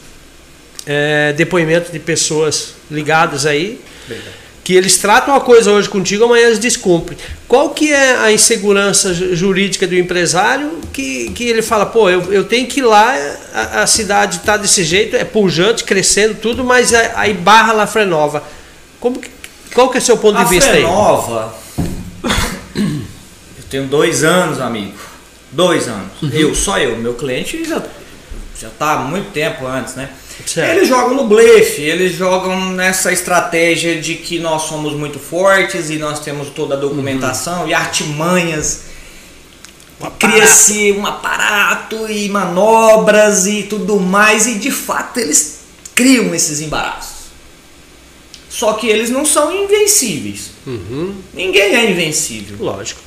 [0.86, 3.80] é, depoimentos de pessoas ligadas aí.
[4.66, 7.16] Que eles tratam uma coisa hoje contigo, amanhã eles descumprem.
[7.46, 12.42] Qual que é a insegurança jurídica do empresário que, que ele fala, pô, eu, eu
[12.42, 13.14] tenho que ir lá,
[13.54, 18.42] a, a cidade está desse jeito, é pujante, crescendo tudo, mas aí barra lá Frenova.
[18.98, 19.30] Como que,
[19.72, 21.54] qual que é o seu ponto a de vista Frenova,
[22.34, 22.42] aí?
[23.58, 24.98] eu tenho dois anos, amigo.
[25.52, 26.10] Dois anos.
[26.20, 26.30] Uhum.
[26.32, 26.96] Eu, só eu.
[26.96, 27.80] Meu cliente já,
[28.60, 30.08] já tá há muito tempo antes, né?
[30.44, 30.76] Certo.
[30.76, 35.96] Eles jogam no blefe, eles jogam nessa estratégia de que nós somos muito fortes e
[35.96, 37.68] nós temos toda a documentação uhum.
[37.68, 38.82] e artimanhas.
[40.18, 45.60] Cria-se um aparato e manobras e tudo mais, e de fato eles
[45.94, 47.16] criam esses embaraços.
[48.48, 50.50] Só que eles não são invencíveis.
[50.66, 51.14] Uhum.
[51.32, 52.58] Ninguém é invencível.
[52.60, 53.00] Lógico.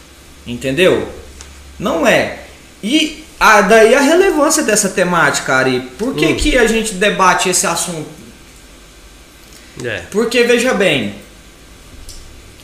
[0.46, 1.08] Entendeu?
[1.78, 2.40] Não é.
[2.84, 5.82] E ah, daí a relevância dessa temática, Ari.
[5.98, 6.36] Por que, hum.
[6.36, 8.10] que a gente debate esse assunto?
[9.84, 10.04] É.
[10.12, 11.16] Porque, veja bem,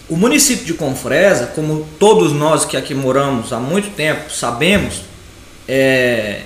[0.10, 5.02] o município de Confresa, como todos nós que aqui moramos há muito tempo sabemos,
[5.68, 6.42] é...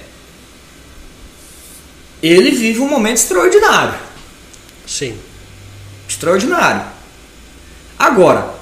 [2.22, 3.96] ele vive um momento extraordinário.
[4.86, 5.18] Sim.
[6.08, 6.84] Extraordinário.
[7.98, 8.54] Agora,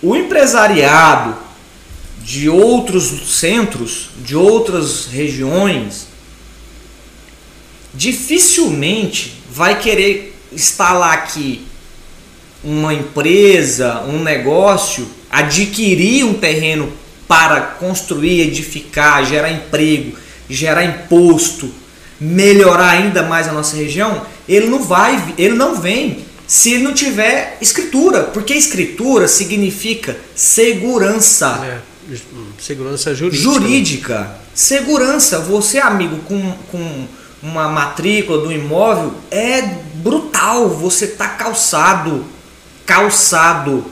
[0.00, 1.36] o empresariado
[2.20, 6.06] de outros centros, de outras regiões,
[7.94, 11.66] dificilmente vai querer instalar aqui
[12.62, 16.92] uma empresa, um negócio, adquirir um terreno
[17.26, 20.16] para construir, edificar, gerar emprego,
[20.48, 21.72] gerar imposto,
[22.20, 26.92] melhorar ainda mais a nossa região, ele não vai, ele não vem se ele não
[26.92, 31.60] tiver escritura, porque escritura significa segurança.
[31.64, 31.89] É.
[32.58, 33.42] Segurança jurídica.
[33.42, 34.36] Jurídica.
[34.54, 35.38] Segurança.
[35.40, 37.06] Você, amigo, com, com
[37.42, 39.62] uma matrícula do imóvel, é
[39.94, 40.68] brutal.
[40.68, 42.24] Você tá calçado.
[42.86, 43.84] Calçado.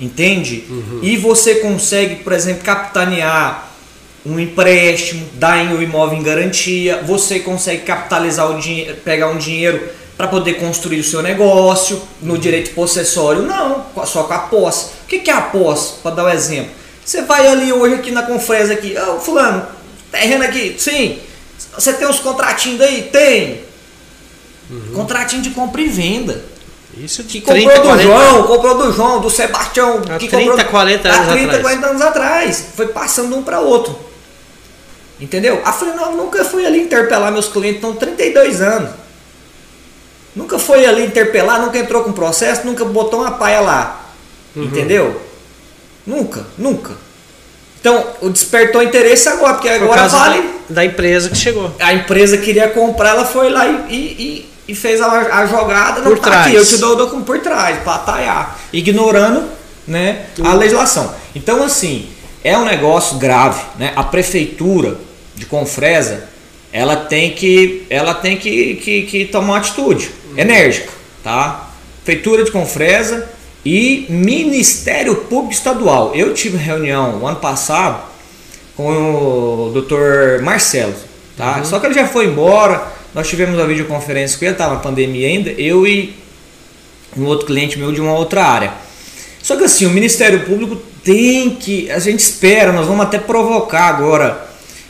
[0.00, 0.64] Entende?
[0.68, 1.00] Uhum.
[1.02, 3.68] E você consegue, por exemplo, capitanear
[4.24, 9.88] um empréstimo, dar o imóvel em garantia, você consegue capitalizar o dinheiro, pegar um dinheiro
[10.18, 12.40] para poder construir o seu negócio no uhum.
[12.40, 13.42] direito possessório.
[13.42, 14.86] Não, só com a posse.
[15.04, 15.94] O que é a posse?
[16.02, 16.72] Para dar um exemplo.
[17.04, 19.64] Você vai ali hoje aqui na Confresa aqui, ô oh, fulano,
[20.10, 21.20] terreno aqui, sim.
[21.72, 23.02] Você tem uns contratinhos aí?
[23.12, 23.60] Tem.
[24.68, 24.92] Uhum.
[24.96, 26.44] Contratinho de compra e venda.
[26.96, 28.02] Isso que comprou 30, do 40...
[28.02, 31.62] João, comprou do João, do Sebastião, há que 30, comprou 40 anos há 30, atrás.
[31.62, 32.64] 40 anos atrás.
[32.74, 33.96] Foi passando um para outro.
[35.20, 35.62] Entendeu?
[35.64, 38.90] A Frenal nunca fui ali interpelar meus clientes, estão 32 anos.
[40.34, 44.06] Nunca foi ali interpelar, nunca entrou com processo, nunca botou uma paia lá.
[44.54, 44.64] Uhum.
[44.64, 45.20] Entendeu?
[46.06, 46.92] Nunca, nunca.
[47.80, 50.58] Então, o despertou interesse agora, porque agora vale.
[50.68, 51.72] Da empresa que chegou.
[51.78, 56.02] A empresa queria comprar, ela foi lá e, e, e fez a, a jogada.
[56.02, 56.46] Por trás.
[56.46, 58.58] Aqui, eu te dou o documento por trás, para atalhar.
[58.72, 59.48] Ignorando
[59.86, 61.14] né, a legislação.
[61.34, 62.08] Então, assim,
[62.42, 63.62] é um negócio grave.
[63.78, 63.92] Né?
[63.96, 64.98] A prefeitura
[65.34, 66.28] de Confresa,
[66.72, 70.90] ela tem que, ela tem que, que, que tomar uma atitude enérgica.
[71.22, 71.70] Tá?
[72.04, 73.28] Prefeitura de Confresa
[73.64, 76.12] e Ministério Público Estadual.
[76.14, 78.02] Eu tive reunião o ano passado
[78.76, 80.42] com o Dr.
[80.42, 80.94] Marcelo,
[81.36, 81.58] tá?
[81.58, 81.64] Uhum.
[81.64, 82.86] Só que ele já foi embora.
[83.12, 86.14] Nós tivemos uma videoconferência com ele, estava na pandemia ainda, eu e
[87.16, 88.72] um outro cliente meu de uma outra área.
[89.42, 93.86] Só que assim, o Ministério Público tem que, a gente espera, nós vamos até provocar
[93.88, 94.47] agora,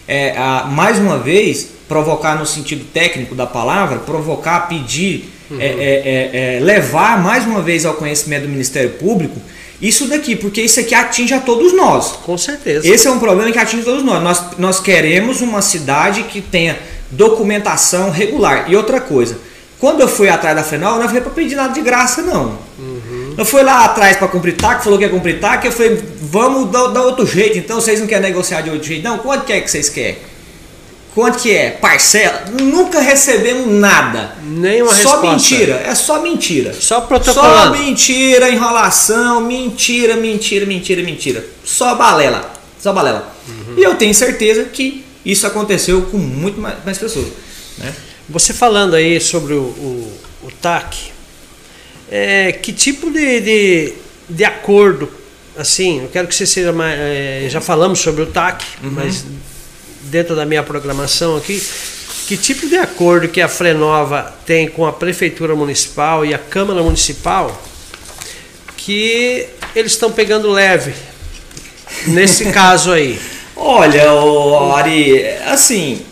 [0.09, 5.61] é, a, mais uma vez, provocar no sentido técnico da palavra, provocar, pedir uhum.
[5.61, 9.38] é, é, é, levar mais uma vez ao conhecimento do Ministério Público
[9.81, 12.18] isso daqui, porque isso aqui atinge a todos nós.
[12.25, 12.87] Com certeza.
[12.87, 14.23] Esse é um problema que atinge todos nós.
[14.23, 16.77] Nós, nós queremos uma cidade que tenha
[17.11, 18.64] documentação regular.
[18.68, 19.38] E outra coisa,
[19.79, 22.59] quando eu fui atrás da Frenol, não foi para pedir nada de graça, não.
[22.77, 22.88] Uhum.
[23.38, 26.72] Eu fui lá atrás para cumprir TAC, falou que ia cumprir TAC, eu falei, vamos
[26.72, 29.05] dar, dar outro jeito, então vocês não querem negociar de outro jeito?
[29.05, 30.18] Não, quanto que é que vocês querem?
[31.14, 31.70] Quanto que é?
[31.70, 32.46] Parcela?
[32.61, 34.37] Nunca recebemos nada.
[34.42, 35.27] Nenhuma Só resposta.
[35.27, 36.72] mentira, é só mentira.
[36.72, 37.79] Só Só protocolando.
[37.79, 41.46] mentira, enrolação, mentira, mentira, mentira, mentira.
[41.64, 42.53] Só balela.
[42.81, 43.33] Só balela.
[43.77, 47.29] E eu tenho certeza que isso aconteceu com muito mais, mais pessoas.
[47.79, 47.94] Né?
[48.29, 51.12] Você falando aí sobre o, o, o TAC,
[52.11, 53.92] é, que tipo de, de,
[54.29, 55.11] de acordo,
[55.57, 56.99] assim, eu quero que você seja mais.
[56.99, 59.25] é, já falamos sobre o TAC, mas
[60.03, 61.62] dentro da minha programação aqui,
[62.27, 66.83] que tipo de acordo que a Frenova tem com a Prefeitura Municipal e a Câmara
[66.83, 67.62] Municipal
[68.77, 70.94] que eles estão pegando leve
[72.07, 73.18] nesse caso aí?
[73.55, 74.05] Olha,
[74.77, 76.07] Ari, assim,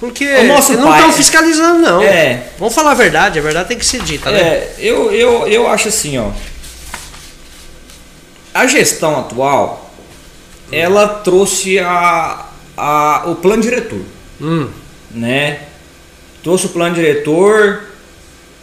[0.00, 2.02] Porque eles não estão fiscalizando, não.
[2.02, 2.44] É.
[2.58, 4.40] Vamos falar a verdade, a verdade tem que ser dita, né?
[4.40, 6.30] É, eu, eu, eu acho assim, ó.
[8.52, 9.90] A gestão atual,
[10.72, 14.00] ela trouxe a, a, o plano diretor,
[14.40, 14.68] Hum,
[15.10, 15.60] né?
[16.42, 17.84] Trouxe o plano diretor,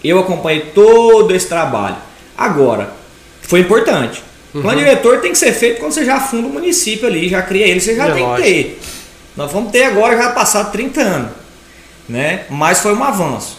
[0.04, 1.98] eu acompanhei todo esse trabalho.
[2.36, 2.92] Agora,
[3.44, 4.24] foi importante.
[4.54, 4.64] O Uhum.
[4.64, 7.68] plano diretor tem que ser feito quando você já funda o município ali, já cria
[7.68, 8.48] ele, você já É tem lógico.
[8.48, 8.80] que ter.
[9.38, 11.32] Nós vamos ter agora, já passado 30 anos,
[12.10, 12.46] né?
[12.50, 13.58] Mas foi um avanço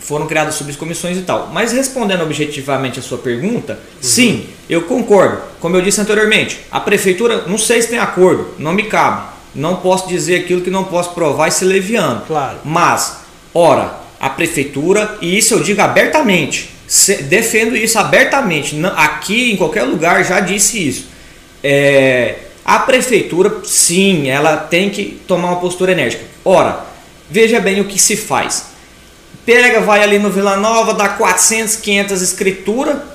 [0.00, 1.48] foram criadas subcomissões e tal.
[1.50, 5.40] Mas respondendo objetivamente a sua pergunta, sim, eu concordo.
[5.60, 9.28] Como eu disse anteriormente, a prefeitura, não sei se tem acordo, não me cabe.
[9.54, 12.20] Não posso dizer aquilo que não posso provar e ser leviano.
[12.26, 12.58] Claro.
[12.64, 13.16] Mas,
[13.54, 19.84] ora, a prefeitura, e isso eu digo abertamente, se- defendo isso abertamente, aqui em qualquer
[19.84, 21.06] lugar já disse isso.
[21.62, 22.34] É,
[22.64, 26.24] a prefeitura, sim, ela tem que tomar uma postura enérgica.
[26.44, 26.84] Ora,
[27.30, 28.66] veja bem o que se faz.
[29.44, 33.06] Pega, vai ali no Vila Nova, dá 400, 500 escritura.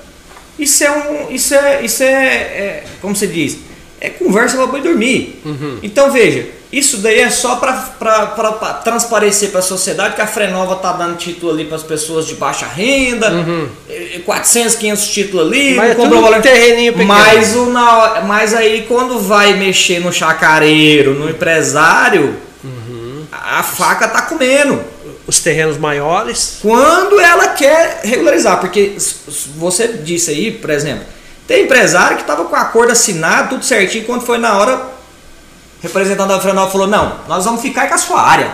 [0.58, 3.58] Isso é um, isso é, isso é, é como se diz,
[4.00, 5.40] é conversa para boi dormir.
[5.82, 7.72] Então veja, isso daí é só para
[8.84, 12.34] transparecer para a sociedade que a Frenova tá dando título ali para as pessoas de
[12.34, 13.32] baixa renda,
[13.88, 17.08] eh, 400, 500 títulos ali, Mas é não comprou valor- terreninho pequeno.
[17.12, 22.36] Mas, o, na, mas aí quando vai mexer no chacareiro, no empresário,
[23.32, 24.80] a faca tá comendo
[25.26, 26.58] Os terrenos maiores.
[26.62, 28.96] quando ela quer regularizar, porque
[29.56, 31.04] você disse aí, por exemplo,
[31.46, 34.82] tem empresário que estava com acordo assinado, tudo certinho, quando foi na hora,
[35.82, 38.50] representante da Frenova falou, não, nós vamos ficar com a sua área.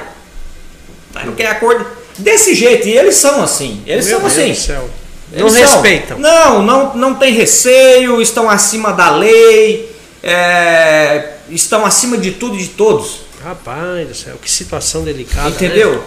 [1.25, 1.87] Não quer acordo
[2.19, 4.53] desse jeito, e eles são assim, eles Meu são Deus assim.
[4.53, 4.91] do céu.
[5.33, 5.83] Não Eles são.
[5.83, 6.19] respeitam.
[6.19, 12.59] Não, não, não tem receio, estão acima da lei, é, estão acima de tudo e
[12.59, 13.23] de todos.
[13.43, 15.49] Rapaz do céu, que situação delicada.
[15.49, 15.95] Entendeu?
[15.95, 16.01] né?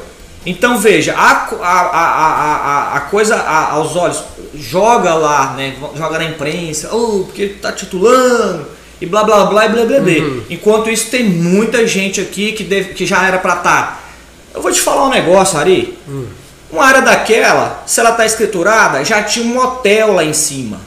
[0.46, 4.24] Então veja, a, a, a, a, coisa aos olhos,
[4.56, 5.76] joga lá, né?
[5.96, 8.66] Joga na imprensa, oh, porque tá titulando,
[9.02, 10.14] e blá blá blá e blá blá blá.
[10.14, 10.44] Uhum.
[10.50, 14.12] Enquanto isso tem muita gente aqui que, deve, que já era pra estar.
[14.54, 15.98] Eu vou te falar um negócio, Ari.
[16.08, 16.26] Hum.
[16.72, 20.80] Uma área daquela, se ela tá escriturada, já tinha um hotel lá em cima.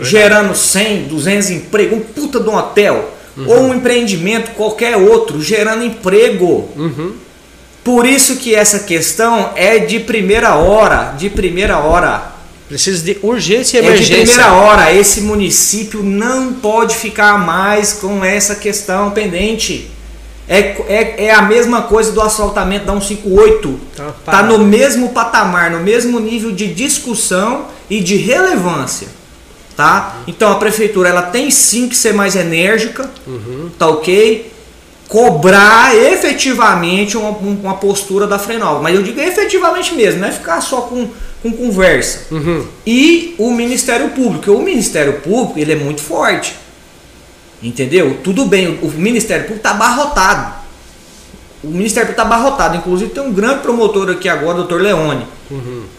[0.00, 3.12] Gerando 100, 200 empregos, um puta de um hotel.
[3.36, 3.48] Uhum.
[3.48, 6.68] Ou um empreendimento qualquer outro, gerando emprego.
[6.76, 7.14] Uhum.
[7.84, 12.29] Por isso que essa questão é de primeira hora, de primeira hora.
[12.70, 14.24] Precisa de urgência e É de emergência.
[14.26, 14.94] primeira hora.
[14.94, 19.90] Esse município não pode ficar mais com essa questão pendente.
[20.48, 23.80] É, é, é a mesma coisa do asfaltamento da 158.
[23.96, 29.08] Tá Tá no mesmo patamar, no mesmo nível de discussão e de relevância.
[29.76, 30.16] Tá?
[30.28, 33.10] Então a prefeitura ela tem sim que ser mais enérgica,
[33.78, 34.52] tá ok?
[35.10, 38.80] Cobrar efetivamente uma, uma postura da Frenova.
[38.80, 41.08] Mas eu digo efetivamente mesmo, não é ficar só com,
[41.42, 42.32] com conversa.
[42.32, 42.64] Uhum.
[42.86, 44.52] E o Ministério Público.
[44.52, 46.54] O Ministério Público ele é muito forte.
[47.60, 48.18] Entendeu?
[48.22, 50.54] Tudo bem, o, o Ministério Público está abarrotado.
[51.64, 52.76] O Ministério Público está abarrotado.
[52.76, 54.76] Inclusive tem um grande promotor aqui agora, o Dr.
[54.76, 55.26] Leone.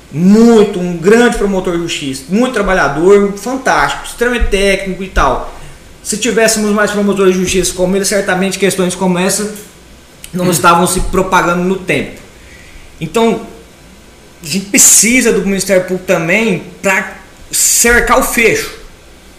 [0.10, 2.24] Muito, um grande promotor de justiça.
[2.30, 5.54] Muito trabalhador, fantástico, extremamente técnico e tal.
[6.04, 9.54] Se tivéssemos mais promotores de justiça como ele, certamente questões como essa
[10.34, 12.20] não estavam se propagando no tempo.
[13.00, 13.42] Então,
[14.42, 17.18] a gente precisa do Ministério Público também para
[17.52, 18.80] cercar o fecho.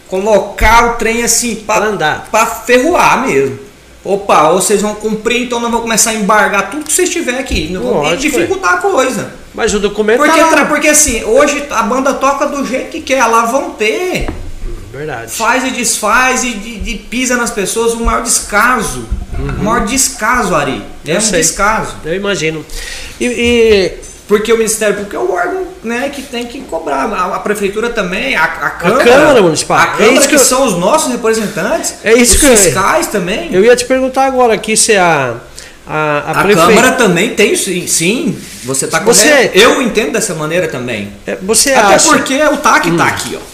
[0.09, 2.29] Colocar o trem assim para andar.
[2.31, 3.59] para ferroar mesmo.
[4.05, 7.40] Opa, ou vocês vão cumprir, então nós vamos começar a embargar tudo que vocês tiverem
[7.40, 7.68] aqui.
[7.72, 9.33] Não vamos Lógico, dificultar a coisa.
[9.55, 13.25] Mas o documento Porque, tá porque assim, hoje a banda toca do jeito que quer,
[13.27, 14.27] lá vão ter.
[14.92, 15.33] Verdade.
[15.33, 19.09] Faz e desfaz e, e- e pisa nas pessoas, o maior descaso.
[19.38, 20.83] O maior descaso, Ari.
[21.07, 21.40] É Eu um sei.
[21.40, 21.96] descaso.
[22.05, 22.64] Eu imagino.
[23.18, 23.92] E, e
[24.28, 27.05] Porque o Ministério Público é o órgão né, que tem que cobrar.
[27.12, 29.02] A, a prefeitura também, a, a Câmara.
[29.02, 29.78] A Câmara Municipal.
[29.78, 31.94] A É Câmara isso que, que eu- são os nossos representantes.
[32.05, 33.48] É isso os que eu- fiscais também.
[33.52, 35.35] Eu ia te perguntar agora aqui se a,
[35.87, 40.35] a, a, A prefe- Câmara também tem, sim, sim você está Você- Eu entendo dessa
[40.35, 41.12] maneira também.
[41.26, 42.09] É, Você Até acha.
[42.11, 42.12] Hum.
[42.18, 43.51] porque o TAC tá aqui, ó.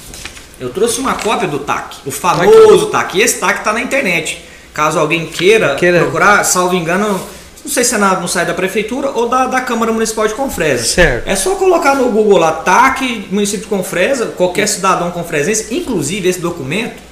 [0.60, 3.18] Eu trouxe uma cópia do TAC, o famoso TAC.
[3.18, 4.42] E esse TAC tá na internet.
[4.74, 6.00] Caso alguém queira, Queira.
[6.00, 7.20] procurar, salvo engano,
[7.64, 10.34] não sei se é na- no site da prefeitura ou da, da Câmara Municipal de
[10.34, 10.84] Confresa.
[10.84, 11.28] Certo.
[11.28, 16.40] É só colocar no Google lá TAC, município de Confresa, qualquer cidadão confresense, inclusive esse
[16.40, 17.08] documento,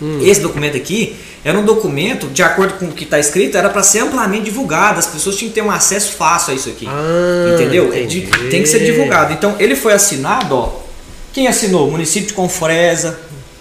[0.00, 0.20] Hum.
[0.22, 3.82] esse documento aqui, era um documento, de acordo com o que está escrito, era para
[3.82, 6.86] ser amplamente divulgado, as pessoas tinham que ter um acesso fácil a isso aqui.
[6.88, 7.92] Ah, entendeu?
[7.92, 8.28] É entendi.
[8.48, 9.32] tem que ser divulgado.
[9.32, 10.87] Então ele foi assinado, ó.
[11.32, 11.88] Quem assinou?
[11.88, 13.18] O município de Confresa.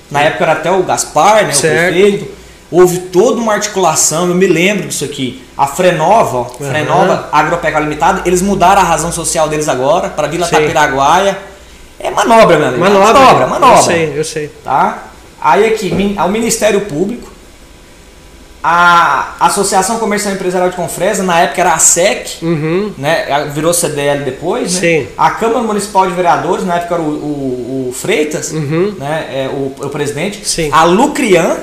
[0.09, 1.51] Na época era até o Gaspar, né?
[1.53, 1.89] Certo.
[1.89, 2.37] O prefeito.
[2.69, 5.41] Houve toda uma articulação, eu me lembro disso aqui.
[5.57, 6.69] A Frenova, ó, Aham.
[6.69, 10.59] Frenova Agropecuária Limitada, eles mudaram a razão social deles agora para Vila Sei.
[10.59, 11.37] Tapiraguaia.
[11.99, 12.85] É manobra, meu amigo.
[12.85, 13.13] É Manobra.
[13.13, 13.77] manobra, manobra.
[13.77, 14.47] Eu sei, eu sei.
[14.63, 15.03] Tá?
[15.41, 17.31] Aí aqui, ao Ministério Público,
[18.69, 22.91] a Associação Comercial Empresarial de Confresa, na época era a SEC, Uhum.
[22.97, 23.49] né?
[23.53, 24.79] Virou CDL depois, né?
[24.81, 25.07] Sim.
[25.17, 28.93] A Câmara Municipal de Vereadores, na época era o, o- o Freitas, Uhum.
[28.97, 29.25] né?
[29.31, 30.45] É, o, o presidente.
[30.45, 30.69] Sim.
[30.73, 31.55] A Lucrian,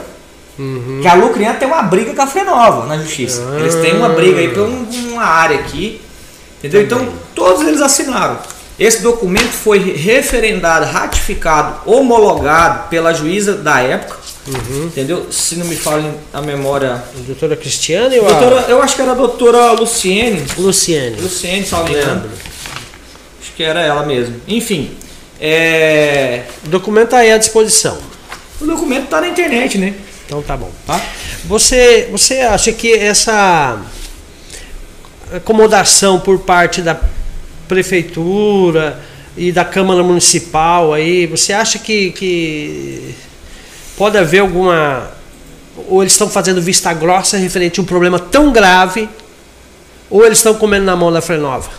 [0.58, 1.00] Uhum.
[1.02, 3.42] que a Lucrian tem uma briga com a Frenova na justiça.
[3.52, 3.58] Ah.
[3.60, 6.00] Eles têm uma briga aí por um- uma área aqui.
[6.58, 6.80] Entendeu?
[6.80, 8.38] Então, todos eles assinaram.
[8.78, 14.16] Esse documento foi referendado, ratificado, homologado pela juíza da época.
[14.46, 14.86] Uhum.
[14.86, 15.26] Entendeu?
[15.30, 16.92] Se não me falha a memória.
[16.92, 20.44] A doutora Cristiane ou Doutora, eu acho que era a doutora Luciene.
[20.56, 21.20] a Luciene?
[21.20, 21.88] Luciene, engano.
[21.90, 22.30] Lembro.
[23.40, 24.40] Acho que era ela mesmo.
[24.46, 24.90] Enfim,
[25.40, 26.42] é...
[26.64, 27.98] O documento tá aí à disposição.
[28.60, 29.94] o documento tá na internet, né?
[30.26, 30.70] Então tá bom.
[30.86, 31.00] Tá?
[31.44, 33.78] Você, você acha que essa
[35.34, 36.98] acomodação por parte da
[37.66, 39.00] prefeitura
[39.36, 43.14] e da Câmara Municipal aí, você acha que, que
[43.96, 45.10] pode haver alguma.
[45.88, 49.08] Ou eles estão fazendo vista grossa referente a um problema tão grave,
[50.08, 51.70] ou eles estão comendo na mão da Frenova?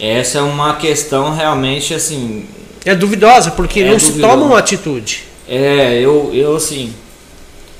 [0.00, 2.44] Essa é uma questão realmente assim.
[2.84, 5.24] É duvidosa, porque É não se toma uma atitude.
[5.48, 6.92] É, eu, eu assim.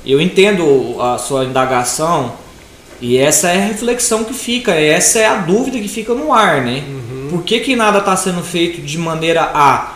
[0.05, 2.33] Eu entendo a sua indagação
[3.01, 6.61] e essa é a reflexão que fica, essa é a dúvida que fica no ar,
[6.61, 6.83] né?
[7.29, 9.95] Por que, que nada está sendo feito de maneira a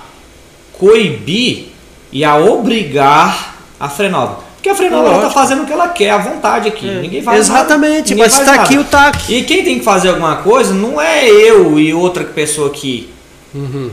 [0.73, 1.67] coibir
[2.12, 4.48] e a obrigar a Frenova?
[4.56, 6.88] Porque a Frenova está fazendo o que ela quer, à vontade aqui.
[6.88, 9.34] Ninguém faz Exatamente, ninguém mas está aqui o TAC.
[9.34, 13.10] E quem tem que fazer alguma coisa não é eu e outra pessoa aqui.
[13.54, 13.91] Uhum.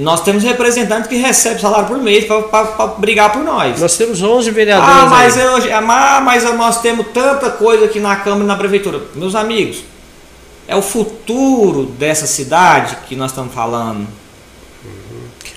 [0.00, 3.78] Nós temos representantes que recebem salário por mês para brigar por nós.
[3.80, 5.02] Nós temos 11 vereadores.
[5.02, 9.00] Ah, mas, eu, ah, mas nós temos tanta coisa aqui na Câmara e na Prefeitura.
[9.14, 9.82] Meus amigos,
[10.66, 14.06] é o futuro dessa cidade que nós estamos falando.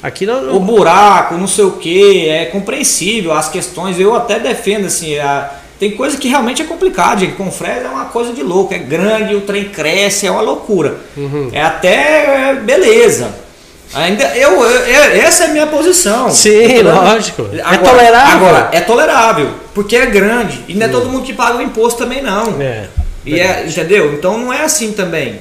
[0.06, 4.00] Aqui não, O buraco, não sei o que, é compreensível as questões.
[4.00, 5.18] Eu até defendo assim.
[5.18, 7.34] a- tem coisa que realmente é complicado, gente.
[7.36, 10.98] Confresa é uma coisa de louco, é grande, o trem cresce, é uma loucura.
[11.18, 11.50] Uhum.
[11.52, 13.34] É até é, beleza.
[13.94, 16.30] Ainda eu, eu- eu- essa é a minha posição.
[16.32, 17.50] Sim, lógico.
[17.54, 18.48] É Agora- tolerável.
[18.48, 20.64] Agora, é tolerável, porque é grande.
[20.68, 22.62] E não é todo mundo que paga o imposto também, não.
[22.62, 22.86] É.
[23.26, 24.14] E é, entendeu?
[24.14, 25.40] Então não é assim também.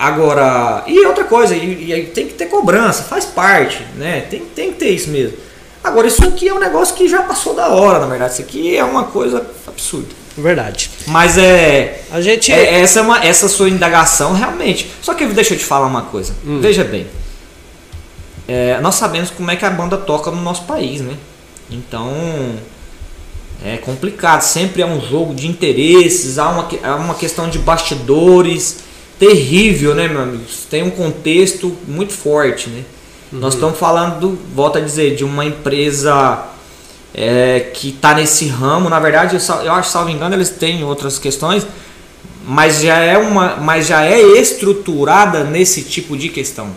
[0.00, 4.22] Agora, e outra coisa, e, e aí tem que ter cobrança, faz parte, né?
[4.30, 5.36] Tem, tem que ter isso mesmo.
[5.84, 8.32] Agora, isso aqui é um negócio que já passou da hora, na verdade.
[8.32, 10.08] Isso aqui é uma coisa absurda.
[10.38, 10.90] Verdade.
[11.06, 12.00] Mas é.
[12.10, 12.50] A gente.
[12.50, 14.90] é- essa, é uma, essa sua indagação realmente.
[15.02, 16.34] Só que deixa eu te falar uma coisa.
[16.42, 17.06] Veja bem.
[18.48, 21.14] É, nós sabemos como é que a banda toca no nosso país, né?
[21.70, 22.10] Então.
[23.62, 24.40] É complicado.
[24.40, 26.38] Sempre é um jogo de interesses.
[26.38, 28.88] Há uma, há uma questão de bastidores
[29.20, 30.44] terrível, né, meu amigo?
[30.70, 32.82] Tem um contexto muito forte, né?
[33.30, 36.46] Nós estamos falando, do, volto a dizer, de uma empresa
[37.14, 38.88] é, que está nesse ramo.
[38.88, 41.64] Na verdade, eu, eu acho, salvo engano, eles têm outras questões,
[42.44, 46.70] mas já é uma, mas já é estruturada nesse tipo de questão.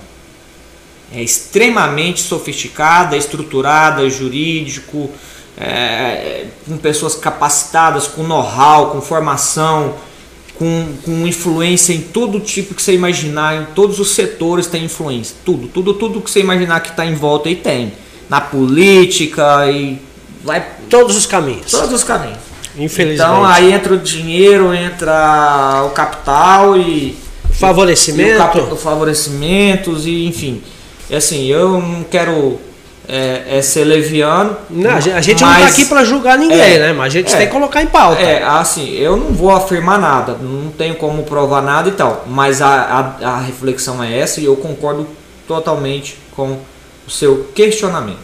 [1.12, 5.10] É extremamente sofisticada, estruturada, jurídico,
[5.58, 9.96] é, com pessoas capacitadas, com know-how, com formação,
[10.56, 15.36] com, com influência em todo tipo que você imaginar, em todos os setores tem influência.
[15.44, 17.94] Tudo, tudo, tudo que você imaginar que está em volta aí tem.
[18.30, 20.00] Na política e
[20.44, 21.72] vai Todos os caminhos.
[21.72, 22.38] todos os caminhos.
[22.78, 23.22] Infelizmente.
[23.30, 27.16] Então aí entra o dinheiro, entra o capital e
[27.52, 28.32] Favorecimento.
[28.32, 30.62] e o cap- favorecimentos e enfim.
[31.10, 32.60] E assim, eu não quero
[33.08, 34.56] é, é ser leviano.
[34.70, 36.94] Não, a gente- a gente não mas- está aqui para julgar ninguém, É, né?
[36.94, 37.38] Mas a gente é.
[37.38, 38.22] tem que colocar em pauta.
[38.22, 42.62] É, assim, eu não vou afirmar nada, não tenho como provar nada e tal, mas
[42.62, 45.08] a, a, a reflexão é essa e eu concordo
[45.48, 46.58] totalmente com
[47.06, 48.20] o seu questionamento.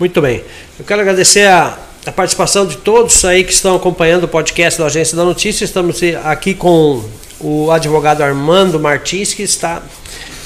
[0.00, 0.42] Muito bem.
[0.78, 1.76] Eu quero agradecer a,
[2.06, 5.64] a participação de todos aí que estão acompanhando o podcast da Agência da Notícia.
[5.64, 7.04] Estamos aqui com
[7.38, 9.82] o advogado Armando Martins, que está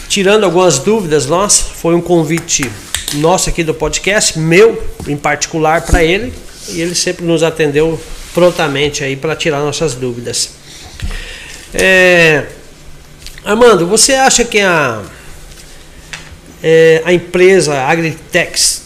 [0.09, 1.61] tirando algumas dúvidas nossas.
[1.81, 2.71] Foi um convite
[3.17, 6.33] nosso aqui do podcast, meu em particular para ele,
[6.69, 8.01] e ele sempre nos atendeu
[8.35, 10.51] prontamente aí para tirar nossas dúvidas.
[11.73, 12.47] É,
[13.45, 15.03] Armando, você acha que a,
[16.63, 18.83] é, a empresa Agritex,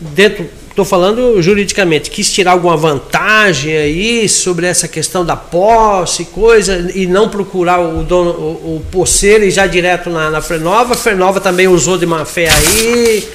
[0.00, 6.90] dentro Estou falando juridicamente, quis tirar alguma vantagem aí sobre essa questão da posse, coisa,
[6.94, 10.94] e não procurar o dono, o, o posseiro e já direto na, na Frenova.
[10.94, 13.28] A Frenova também usou de má fé aí.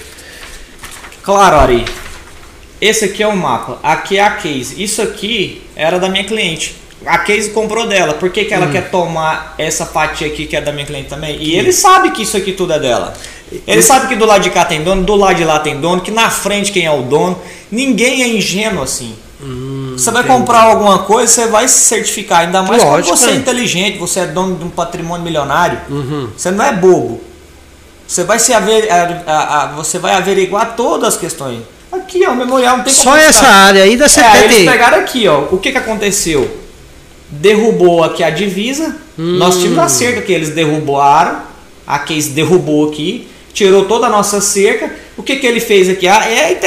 [1.21, 1.85] Claro, Ari.
[2.81, 4.81] Esse aqui é o mapa, aqui é a case.
[4.81, 6.75] Isso aqui era da minha cliente.
[7.05, 8.15] A case comprou dela.
[8.15, 8.71] Por que, que ela hum.
[8.71, 11.37] quer tomar essa fatia aqui que é da minha cliente também?
[11.39, 13.13] E ele sabe que isso aqui tudo é dela.
[13.65, 16.01] Ele sabe que do lado de cá tem dono, do lado de lá tem dono,
[16.01, 17.39] que na frente quem é o dono.
[17.71, 19.15] Ninguém é ingênuo assim.
[19.41, 20.39] Hum, você vai entendi.
[20.39, 22.41] comprar alguma coisa, você vai se certificar.
[22.41, 25.79] Ainda mais Lógico, quando você é inteligente, você é dono de um patrimônio milionário.
[25.89, 26.29] Uhum.
[26.35, 27.21] Você não é bobo.
[28.05, 31.59] Você vai, se aver, a, a, a, você vai averiguar todas as questões.
[31.91, 34.37] Aqui, ó, o memorial não tem Só essa área aí da CPT.
[34.37, 35.43] É, eles pegaram aqui, ó.
[35.51, 36.57] O que, que aconteceu?
[37.29, 38.95] Derrubou aqui a divisa.
[39.17, 39.37] Hum.
[39.37, 41.41] Nós tínhamos a cerca que eles derrubaram.
[41.85, 43.27] A Case derrubou aqui
[43.57, 44.91] tirou toda a nossa cerca.
[45.17, 46.07] O que, que ele fez aqui?
[46.07, 46.59] Ah, é,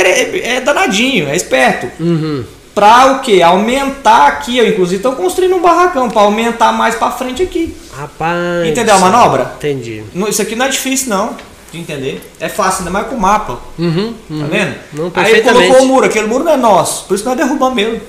[0.57, 1.89] é, danadinho, é esperto.
[2.03, 2.45] Uhum.
[2.75, 3.41] Para o que?
[3.41, 4.59] Aumentar aqui.
[4.59, 7.77] Eu, inclusive, estou construindo um barracão para aumentar mais para frente aqui.
[7.97, 8.67] Rapaz.
[8.67, 9.53] Entendeu a manobra?
[9.57, 10.03] Entendi.
[10.29, 11.37] Isso aqui não é difícil, não.
[11.71, 12.21] De entender.
[12.41, 13.61] É fácil, ainda mais com o mapa.
[13.79, 14.41] Uhum, uhum.
[14.41, 14.75] Tá vendo?
[14.93, 16.07] Não, Aí colocou o muro.
[16.07, 17.05] Aquele muro não é nosso.
[17.07, 18.01] Por isso nós derrubamos mesmo.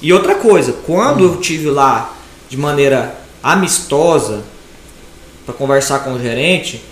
[0.00, 2.12] E outra coisa, quando eu tive lá
[2.48, 4.44] de maneira amistosa
[5.44, 6.84] para conversar com o gerente,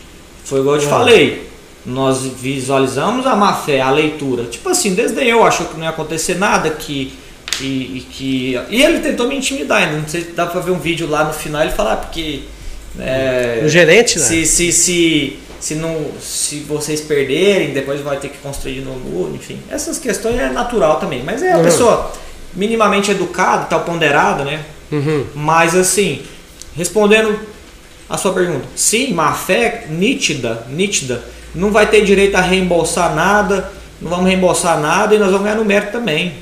[0.46, 1.48] foi igual eu te falei.
[1.84, 4.44] Nós visualizamos a má fé, a leitura.
[4.44, 7.12] Tipo assim, desde eu achou que não ia acontecer nada, que.
[7.58, 9.98] E, que, e ele tentou me intimidar ainda.
[9.98, 12.42] Não sei se dá pra ver um vídeo lá no final ele falar, porque.
[12.98, 14.24] É, o gerente, né?
[14.24, 19.32] Se, se, se, se, não, se vocês perderem, depois vai ter que construir de novo,
[19.34, 19.58] enfim.
[19.70, 21.22] Essas questões é natural também.
[21.24, 21.64] Mas é a uhum.
[21.64, 22.12] pessoa
[22.54, 24.64] minimamente educada, tal ponderada, né?
[24.92, 25.24] Uhum.
[25.34, 26.22] Mas assim,
[26.76, 27.38] respondendo
[28.08, 28.64] a sua pergunta.
[28.74, 31.22] Sim, má fé nítida, nítida.
[31.54, 35.56] Não vai ter direito a reembolsar nada, não vamos reembolsar nada e nós vamos ganhar
[35.56, 36.34] no mérito também.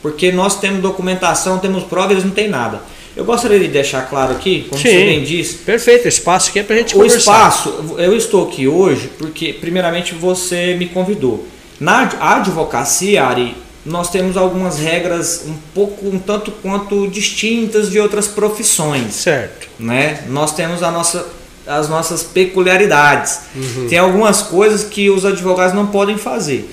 [0.00, 2.80] Porque nós temos documentação, temos provas, eles não têm nada.
[3.14, 5.54] Eu gostaria de deixar claro aqui, como Sim, você bem disse.
[5.58, 7.16] Perfeito, o espaço aqui é para a gente o conversar.
[7.16, 11.46] O espaço, eu estou aqui hoje porque, primeiramente, você me convidou.
[11.78, 18.28] Na advocacia, Ari, nós temos algumas regras um pouco, um tanto quanto distintas de outras
[18.28, 19.14] profissões.
[19.14, 19.68] Certo.
[19.78, 20.22] Né?
[20.28, 21.26] Nós temos a nossa,
[21.66, 23.40] as nossas peculiaridades.
[23.54, 23.88] Uhum.
[23.88, 26.72] Tem algumas coisas que os advogados não podem fazer.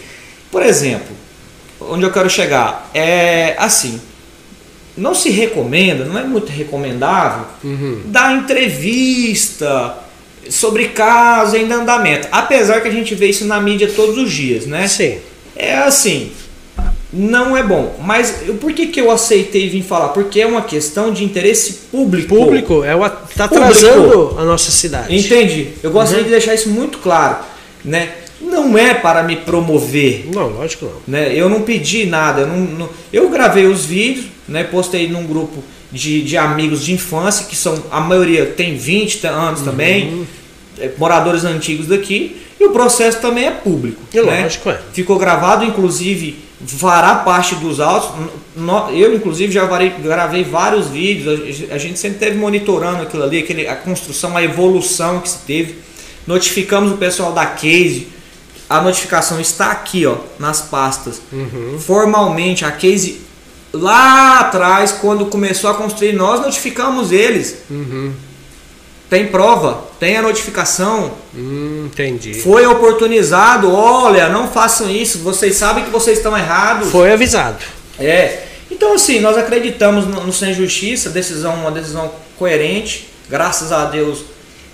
[0.52, 1.16] Por exemplo,
[1.82, 4.00] onde eu quero chegar é assim.
[4.96, 8.02] Não se recomenda, não é muito recomendável, uhum.
[8.06, 9.96] dar entrevista
[10.50, 12.28] sobre caso em andamento.
[12.32, 14.88] Apesar que a gente vê isso na mídia todos os dias, né?
[14.88, 15.20] Sim.
[15.56, 16.32] É assim,
[17.12, 18.00] não é bom.
[18.04, 20.10] Mas por que, que eu aceitei vir falar?
[20.10, 22.36] Porque é uma questão de interesse público.
[22.36, 22.94] Público, é
[23.30, 25.16] está atrasando a nossa cidade.
[25.16, 25.70] Entendi.
[25.82, 26.26] Eu gostaria uhum.
[26.26, 27.38] de deixar isso muito claro.
[27.84, 28.12] Né?
[28.40, 30.30] Não é para me promover.
[30.34, 31.02] Não, lógico não.
[31.08, 31.34] Né?
[31.36, 32.42] Eu não pedi nada.
[32.42, 34.64] Eu, não, não, eu gravei os vídeos, né?
[34.64, 39.62] postei num grupo de, de amigos de infância, que são a maioria tem 20 anos
[39.62, 39.66] uhum.
[39.66, 40.28] também,
[40.80, 42.38] é, moradores antigos daqui.
[42.60, 44.02] E o processo também é público.
[44.14, 44.44] É né?
[44.44, 44.80] lógico, é.
[44.92, 48.10] Ficou gravado, inclusive fará parte dos autos.
[48.92, 51.72] Eu, inclusive, já gravei vários vídeos.
[51.72, 55.76] A gente sempre teve monitorando aquilo ali, aquele, a construção, a evolução que se teve.
[56.28, 58.08] Notificamos o pessoal da Case.
[58.70, 61.22] A notificação está aqui, ó, nas pastas.
[61.32, 61.80] Uhum.
[61.80, 63.22] Formalmente, a Case
[63.72, 67.60] lá atrás, quando começou a construir, nós notificamos eles.
[67.70, 68.14] Uhum.
[69.10, 71.12] Tem prova, tem a notificação.
[71.36, 72.34] Hum, entendi.
[72.36, 76.90] Foi oportunizado, olha, não façam isso, vocês sabem que vocês estão errados.
[76.90, 77.58] Foi avisado.
[78.00, 78.44] É.
[78.72, 83.10] Então assim, nós acreditamos no, no sem justiça, decisão, uma decisão coerente.
[83.30, 84.24] Graças a Deus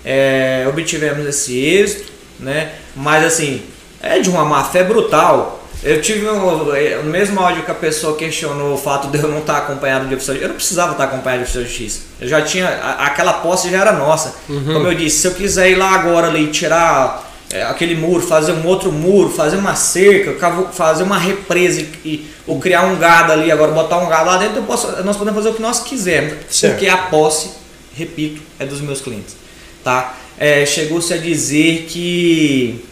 [0.04, 2.72] é, obtivemos esse êxito, né?
[2.94, 3.62] Mas assim,
[4.00, 5.65] é de uma má fé brutal.
[5.86, 9.28] Eu tive um, é, o mesmo áudio que a pessoa questionou o fato de eu
[9.28, 12.00] não estar acompanhado de oficial Eu não precisava estar acompanhado de oficial de justiça.
[12.20, 12.68] Eu já tinha.
[12.68, 14.34] A, aquela posse já era nossa.
[14.48, 14.64] Uhum.
[14.64, 18.52] Como eu disse, se eu quiser ir lá agora ali tirar é, aquele muro, fazer
[18.52, 20.34] um outro muro, fazer uma cerca,
[20.72, 24.38] fazer uma represa e, e, ou criar um gado ali, agora botar um gado lá
[24.38, 26.34] dentro, posso, nós podemos fazer o que nós quisermos.
[26.50, 26.74] Certo.
[26.74, 27.50] Porque a posse,
[27.96, 29.36] repito, é dos meus clientes.
[29.84, 30.16] Tá?
[30.38, 32.84] é, chegou-se a dizer que.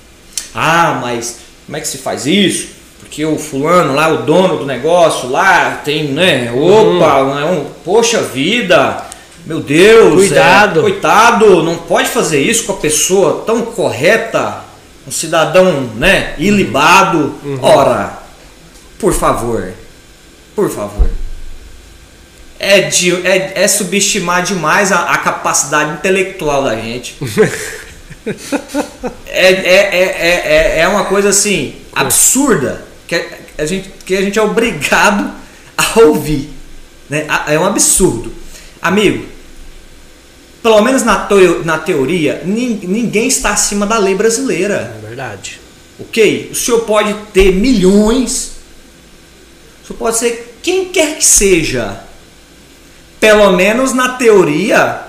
[0.55, 2.68] Ah, mas como é que se faz isso?
[3.15, 6.51] Porque o fulano lá, o dono do negócio lá, tem, né?
[6.53, 7.35] Opa, Uhum.
[7.37, 9.05] né, um, poxa vida,
[9.47, 10.81] meu Deus, Cuidado.
[10.81, 14.65] é, coitado, não pode fazer isso com a pessoa tão correta,
[15.07, 17.37] um cidadão, né, ilibado.
[17.45, 17.59] Uhum.
[17.62, 18.19] Ora,
[18.99, 19.73] por favor,
[20.57, 21.09] por favor.
[22.59, 27.15] É, de, é, é subestimar demais a, a capacidade intelectual da gente.
[29.29, 33.14] é, é, é, é, é uma coisa assim, absurda, que
[33.59, 35.30] a, gente, que a gente é obrigado
[35.76, 36.50] a ouvir.
[37.09, 37.26] Né?
[37.46, 38.32] É um absurdo.
[38.80, 39.26] Amigo,
[40.62, 44.94] pelo menos na, teo- na teoria, nin- ninguém está acima da lei brasileira.
[45.02, 45.61] É verdade.
[46.00, 46.48] Ok?
[46.52, 48.52] O senhor pode ter milhões.
[49.82, 52.00] O senhor pode ser quem quer que seja.
[53.20, 55.02] Pelo menos na teoria,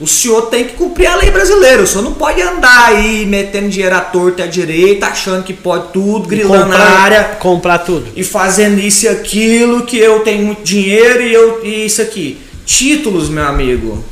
[0.00, 1.82] o senhor tem que cumprir a lei brasileira.
[1.82, 5.52] O senhor não pode andar aí metendo dinheiro à torta e à direita, achando que
[5.52, 8.06] pode tudo, grilando comprar, na área Comprar tudo.
[8.14, 12.38] e fazendo isso e aquilo, que eu tenho muito dinheiro e, eu, e isso aqui.
[12.64, 14.04] Títulos, meu amigo.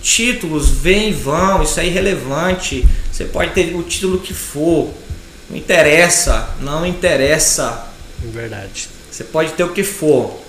[0.00, 2.86] Títulos vêm e vão, isso é irrelevante.
[3.12, 4.88] Você pode ter o título que for.
[5.50, 7.88] Não interessa, não interessa.
[8.24, 8.88] É verdade.
[9.10, 10.45] Você pode ter o que for.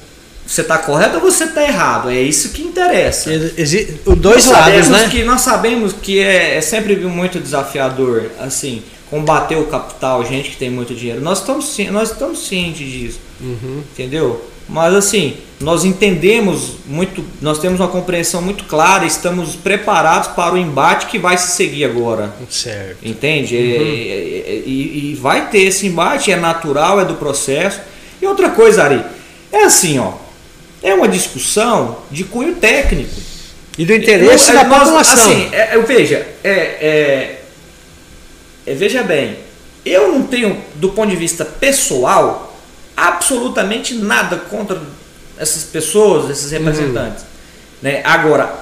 [0.47, 2.09] Você está correto ou você está errado?
[2.09, 3.29] É isso que interessa.
[3.57, 5.09] Exi os dois nós lados, né?
[5.09, 10.57] Que, nós sabemos que é, é sempre muito desafiador, assim, combater o capital, gente que
[10.57, 11.21] tem muito dinheiro.
[11.21, 13.83] Nós estamos, nós estamos cientes disso, Uhum.
[13.93, 14.43] entendeu?
[14.69, 20.57] Mas assim, nós entendemos muito, nós temos uma compreensão muito clara, estamos preparados para o
[20.57, 22.33] embate que vai se seguir agora.
[22.49, 22.97] Certo.
[23.01, 23.55] Entende?
[23.55, 27.79] É- é- é- e, e vai ter esse embate, é natural, é do processo.
[28.21, 29.01] E outra coisa, Ari,
[29.51, 30.13] é assim, ó.
[30.87, 33.13] É uma discussão de cunho técnico.
[33.77, 35.13] E do interesse Eu- da nós, população.
[35.31, 37.41] Assim, é, eu veja, é, é-
[38.65, 39.37] é, veja bem,
[39.85, 42.57] eu não tenho, do ponto de vista pessoal,
[42.95, 44.81] absolutamente nada contra
[45.37, 47.23] essas pessoas, esses representantes.
[47.81, 48.01] Né?
[48.03, 48.55] Agora,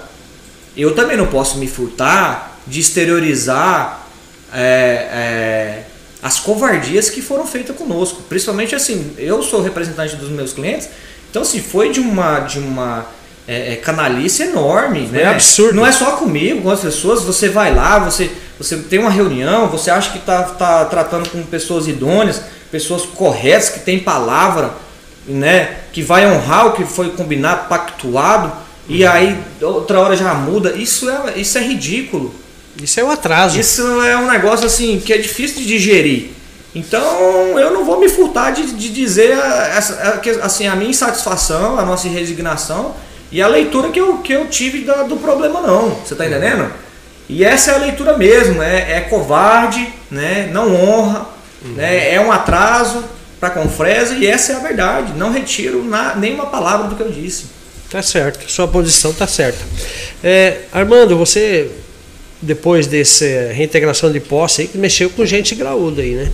[0.76, 4.07] eu também não posso me furtar de exteriorizar
[4.51, 5.84] é, é,
[6.23, 8.23] as covardias que foram feitas conosco.
[8.23, 10.89] Principalmente assim, eu sou representante dos meus clientes,
[11.36, 13.06] então assim, foi de uma, de uma
[13.46, 15.06] é, é, canalice enorme.
[15.06, 15.26] Foi né?
[15.26, 15.76] absurdo.
[15.76, 19.68] Não é só comigo, com as pessoas, você vai lá, você, você tem uma reunião,
[19.68, 24.72] você acha que está tá tratando com pessoas idôneas, pessoas corretas, que têm palavra,
[25.28, 25.80] né?
[25.92, 28.54] que vai honrar o que foi combinado, pactuado,
[28.88, 30.72] e aí outra hora já muda.
[30.72, 32.34] Isso é, isso é ridículo.
[32.82, 33.60] Isso é um atraso.
[33.60, 36.30] Isso é um negócio assim que é difícil de digerir.
[36.76, 41.80] Então eu não vou me furtar de, de dizer a- a- assim, a minha insatisfação,
[41.80, 42.93] a nossa resignação
[43.32, 45.89] e a leitura que eu, que eu tive da- do problema não.
[45.91, 46.71] Você está entendendo?
[47.30, 50.49] E essa é a leitura mesmo, é, é covarde, né?
[50.51, 51.26] não honra,
[51.63, 52.13] né?
[52.13, 53.03] é um atraso
[53.39, 55.13] para a Confresa e essa é a verdade.
[55.17, 57.45] Não retiro na, nenhuma palavra do que eu disse.
[57.89, 58.49] Tá certo.
[58.51, 59.59] Sua posição tá certa.
[60.23, 61.69] É, Armando, você,
[62.41, 66.32] depois dessa reintegração de posse aí, mexeu com gente graúda aí, né?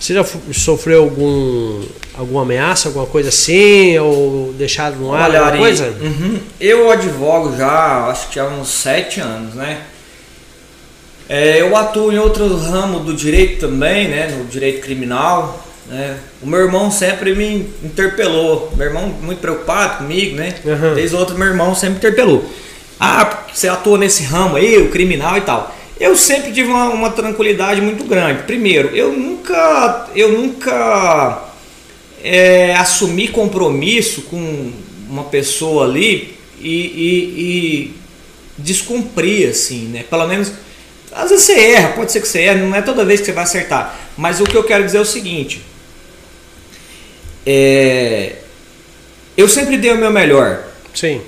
[0.00, 0.24] Você já
[0.54, 1.82] sofreu algum,
[2.14, 3.98] alguma ameaça, alguma coisa assim?
[3.98, 5.94] Ou deixado no ar, alguma Ari, coisa?
[6.00, 6.40] uhum.
[6.58, 9.82] eu advogo já, acho que há uns sete anos, né?
[11.28, 14.34] É, eu atuo em outro ramo do direito também, né?
[14.36, 15.64] No direito criminal.
[15.86, 16.16] Né?
[16.40, 18.72] O meu irmão sempre me interpelou.
[18.76, 20.54] Meu irmão muito preocupado comigo, né?
[20.64, 20.94] Uhum.
[20.94, 22.44] Desde o outro meu irmão sempre interpelou.
[22.98, 25.76] Ah, você atua nesse ramo aí, o criminal e tal.
[26.00, 28.44] Eu sempre tive uma, uma tranquilidade muito grande.
[28.44, 31.44] Primeiro, eu nunca, eu nunca
[32.24, 34.72] é, assumir compromisso com
[35.08, 37.94] uma pessoa ali e, e- e
[39.50, 40.04] assim, né?
[40.08, 40.52] Pelo menos,
[41.12, 43.32] às vezes você erra, pode ser que você erre, não é toda vez que você
[43.32, 43.98] vai acertar.
[44.16, 45.60] Mas o que eu quero dizer é o seguinte:
[47.46, 48.36] é,
[49.36, 51.20] eu sempre dei o meu melhor, Sim.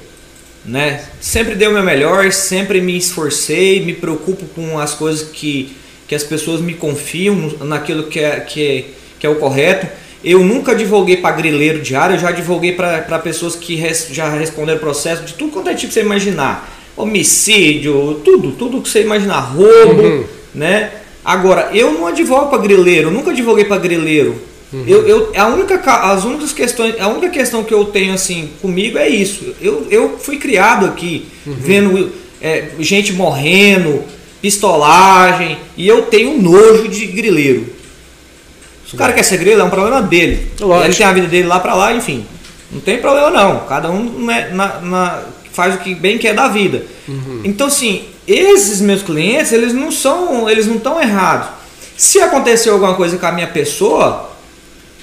[0.65, 1.05] Né?
[1.21, 5.75] Sempre dei o meu melhor, sempre me esforcei, me preocupo com as coisas que,
[6.07, 8.85] que as pessoas me confiam naquilo que é, que é,
[9.19, 9.87] que é o correto.
[10.25, 14.79] Eu nunca divulguei para grileiro diário, eu já divulguei para pessoas que res- já responderam
[14.79, 16.71] processo de tudo quanto é tipo que você imaginar.
[16.97, 20.25] Homicídio, tudo, tudo que você imaginar, roubo, Uhum.
[20.55, 20.91] né?
[21.25, 24.41] Agora, eu não advogo para grileiro, nunca divulguei para grileiro.
[24.87, 28.51] Eu, eu, a única, ca- as únicas questões, a única questão que eu tenho assim
[28.63, 29.55] comigo é isso.
[29.61, 32.11] Eu, eu fui criado aqui, vendo
[32.41, 34.03] é, gente morrendo,
[34.41, 37.67] pistolagem, e eu tenho nojo de grileiro.
[38.89, 40.47] Se o cara quer ser grilo, é um problema dele.
[40.61, 40.87] Lógico.
[40.87, 42.25] Ele tem a vida dele lá pra lá, enfim.
[42.71, 43.61] Não tem problema não.
[43.67, 46.85] Cada um né, na- na- faz o que bem quer da vida.
[47.45, 51.49] Então, assim, esses meus clientes, eles não são, eles não estão errados.
[51.97, 54.32] Se aconteceu alguma coisa com a minha pessoa,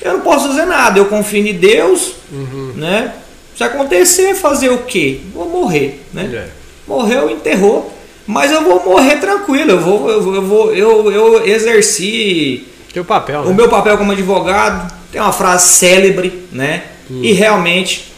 [0.01, 0.99] eu não posso fazer nada.
[0.99, 2.73] Eu confio em Deus, uhum.
[2.75, 3.13] né?
[3.55, 5.19] Se acontecer, fazer o quê?
[5.33, 6.29] Vou morrer, né?
[6.33, 6.49] É.
[6.87, 7.93] Morreu, enterrou.
[8.25, 9.71] Mas eu vou morrer tranquilo.
[9.71, 13.51] Eu vou, eu, vou, eu, vou, eu, eu exerci Teu papel, né?
[13.51, 14.93] o meu papel como advogado.
[15.11, 16.83] Tem uma frase célebre, né?
[17.09, 17.21] Hum.
[17.23, 18.13] E realmente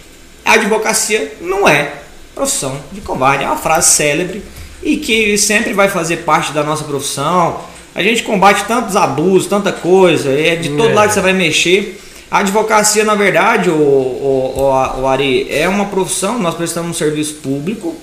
[0.46, 1.94] a advocacia não é
[2.36, 3.44] profissão de combate.
[3.44, 4.44] É uma frase célebre
[4.84, 7.62] e que sempre vai fazer parte da nossa profissão.
[7.94, 10.94] A gente combate tantos abusos, tanta coisa, é de todo é.
[10.94, 12.00] lado que você vai mexer.
[12.30, 16.94] A advocacia, na verdade, o, o, o, o Ari, é uma profissão, nós prestamos um
[16.94, 17.94] serviço público,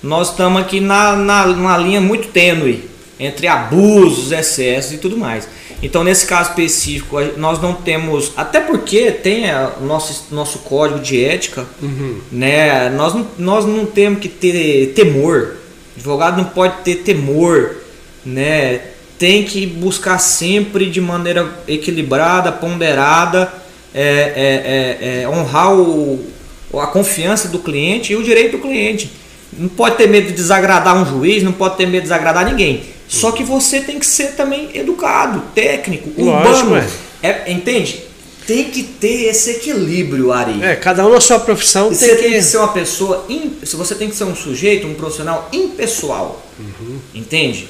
[0.00, 2.88] nós estamos aqui na, na, numa linha muito tênue
[3.18, 5.48] entre abusos, excessos e tudo mais.
[5.82, 9.46] Então, nesse caso específico, nós não temos, até porque tem
[9.80, 12.20] o nosso, nosso código de ética, uhum.
[12.30, 12.88] né?
[12.90, 15.56] Nós não, nós não temos que ter temor.
[15.96, 17.76] O advogado não pode ter temor,
[18.24, 18.80] né?
[19.22, 23.54] Tem que buscar sempre de maneira equilibrada, ponderada,
[23.94, 26.26] é, é, é, é, honrar o,
[26.74, 29.12] a confiança do cliente e o direito do cliente.
[29.56, 32.82] Não pode ter medo de desagradar um juiz, não pode ter medo de desagradar ninguém.
[33.06, 36.90] Só que você tem que ser também educado, técnico, Lógico, urbano.
[37.22, 38.02] É, entende?
[38.44, 40.60] Tem que ter esse equilíbrio, Ari.
[40.64, 42.22] É, cada um na sua profissão você tem que...
[42.22, 43.24] tem que ser uma pessoa.
[43.62, 46.44] Se você tem que ser um sujeito, um profissional impessoal.
[46.58, 46.98] Uhum.
[47.14, 47.68] Entende?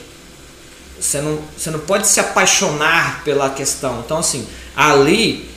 [1.03, 4.03] Você não, você não pode se apaixonar pela questão.
[4.05, 4.46] Então, assim,
[4.76, 5.50] ali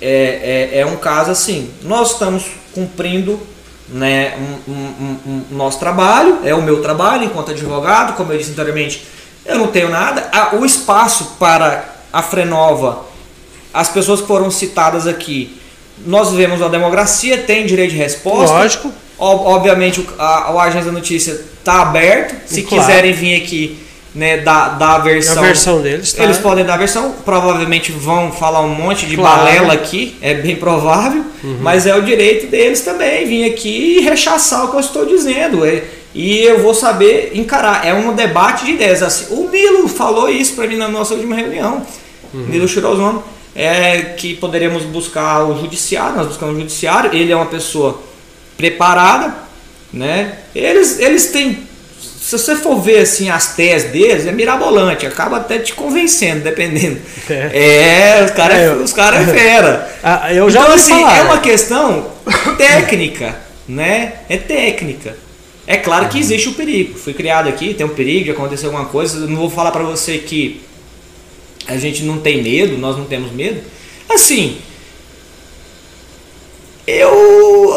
[0.00, 1.70] é, é, é um caso assim.
[1.82, 2.44] Nós estamos
[2.74, 3.40] cumprindo
[3.88, 8.38] né, um, um, um, um, nosso trabalho, é o meu trabalho enquanto advogado, como eu
[8.38, 9.06] disse anteriormente,
[9.46, 10.28] eu não tenho nada.
[10.58, 13.04] O espaço para a Frenova,
[13.72, 15.60] as pessoas que foram citadas aqui,
[16.04, 18.56] nós vivemos uma democracia, tem direito de resposta.
[18.56, 18.92] Lógico.
[19.16, 22.34] Obviamente, a, Agência da Notícia está aberto.
[22.48, 22.82] Se claro.
[22.84, 23.83] quiserem vir aqui
[24.14, 25.42] né, da, da versão.
[25.42, 26.22] A versão deles, tá?
[26.22, 29.38] Eles podem dar a versão, provavelmente vão falar um monte de claro.
[29.38, 31.58] balela aqui, é bem provável, uhum.
[31.60, 35.64] mas é o direito deles também vir aqui e rechaçar o que eu estou dizendo.
[35.64, 35.82] É,
[36.14, 37.84] e eu vou saber encarar.
[37.84, 39.02] É um debate de ideias.
[39.02, 41.84] Assim, o Nilo falou isso para mim na nossa última reunião,
[42.32, 42.46] uhum.
[42.46, 47.46] Nilo Shirozono, é que poderíamos buscar o judiciário, nós buscamos o judiciário, ele é uma
[47.46, 48.00] pessoa
[48.56, 49.34] preparada,
[49.92, 50.38] né?
[50.54, 51.63] Eles, eles têm
[52.24, 56.98] se você for ver assim as teses deles, é mirabolante, acaba até te convencendo, dependendo.
[57.28, 59.94] É, é os caras é, os cara é fera.
[60.02, 61.18] Ah, eu já então, assim, falar.
[61.18, 62.10] é uma questão
[62.56, 63.36] técnica,
[63.68, 64.14] né?
[64.28, 65.16] É técnica.
[65.66, 66.98] É claro que existe o perigo.
[66.98, 69.18] Fui criado aqui, tem um perigo de acontecer alguma coisa.
[69.18, 70.62] Eu não vou falar para você que
[71.66, 73.60] a gente não tem medo, nós não temos medo.
[74.08, 74.58] Assim,
[76.86, 77.74] eu.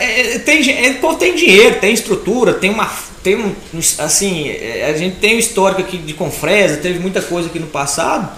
[0.00, 2.86] É, tem, é, tem dinheiro, tem estrutura, tem uma
[3.24, 3.52] tem um,
[3.98, 7.66] assim, é, a gente tem um histórico aqui de Confresa, teve muita coisa aqui no
[7.66, 8.30] passado,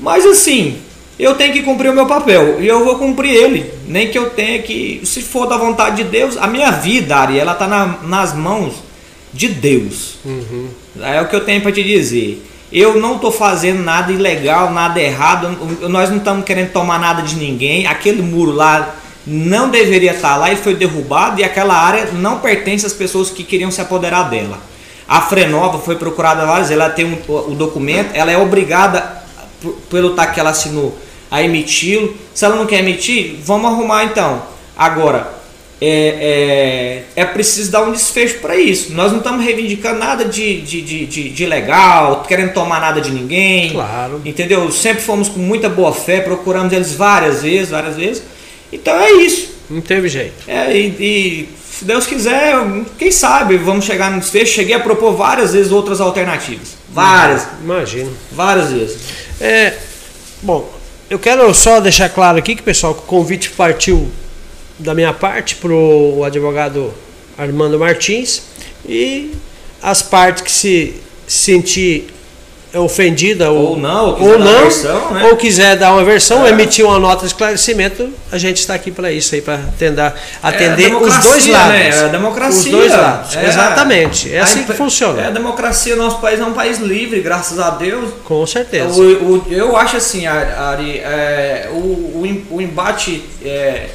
[0.00, 0.78] mas assim,
[1.18, 4.30] eu tenho que cumprir o meu papel e eu vou cumprir ele, nem que eu
[4.30, 7.98] tenha que, se for da vontade de Deus, a minha vida, Ari, ela está na,
[8.02, 8.74] nas mãos
[9.32, 10.16] de Deus.
[10.24, 10.68] Uhum.
[11.02, 12.42] É o que eu tenho para te dizer.
[12.72, 15.48] Eu não estou fazendo nada ilegal, nada errado.
[15.88, 17.86] Nós não estamos querendo tomar nada de ninguém.
[17.86, 18.96] Aquele muro lá
[19.26, 23.42] não deveria estar lá, ele foi derrubado e aquela área não pertence às pessoas que
[23.42, 24.58] queriam se apoderar dela.
[25.08, 29.22] A Frenova foi procurada várias vezes, ela tem um, o documento, ela é obrigada,
[29.90, 30.96] pelo TAC que ela assinou,
[31.30, 32.14] a emiti-lo.
[32.34, 34.42] Se ela não quer emitir, vamos arrumar então.
[34.76, 35.32] Agora,
[35.80, 38.92] é, é, é preciso dar um desfecho para isso.
[38.92, 43.10] Nós não estamos reivindicando nada de, de, de, de, de legal, querendo tomar nada de
[43.10, 43.70] ninguém.
[43.70, 44.20] Claro.
[44.24, 44.70] Entendeu?
[44.70, 48.33] Sempre fomos com muita boa fé, procuramos eles várias vezes, várias vezes
[48.74, 49.54] então é isso.
[49.70, 50.34] Não teve jeito.
[50.46, 52.54] É, e, e, se Deus quiser,
[52.98, 54.52] quem sabe vamos chegar no desfecho.
[54.54, 56.76] Cheguei a propor várias vezes outras alternativas.
[56.90, 57.46] Várias.
[57.62, 58.12] Imagino.
[58.32, 58.98] Várias vezes.
[59.40, 59.74] É,
[60.42, 60.70] bom,
[61.08, 64.10] eu quero só deixar claro aqui que, pessoal, que o convite partiu
[64.78, 66.92] da minha parte para o advogado
[67.38, 68.42] Armando Martins
[68.86, 69.32] e
[69.82, 70.94] as partes que se
[71.26, 72.13] sentir
[72.74, 75.24] ofendida ou, ou não, ou, ou não, versão, né?
[75.24, 76.50] ou quiser dar uma versão, é.
[76.50, 80.12] emitir uma nota de esclarecimento, a gente está aqui para isso aí, para atender,
[80.42, 81.68] atender é os dois lados.
[81.68, 81.88] Né?
[81.88, 82.72] É a democracia.
[82.72, 83.36] Os dois lados.
[83.36, 84.34] É, Exatamente.
[84.34, 85.20] É assim que funciona.
[85.20, 88.10] É a democracia, nosso país é um país livre, graças a Deus.
[88.24, 88.88] Com certeza.
[88.88, 93.88] O, o, eu acho assim, Ari, é, o, o, embate é,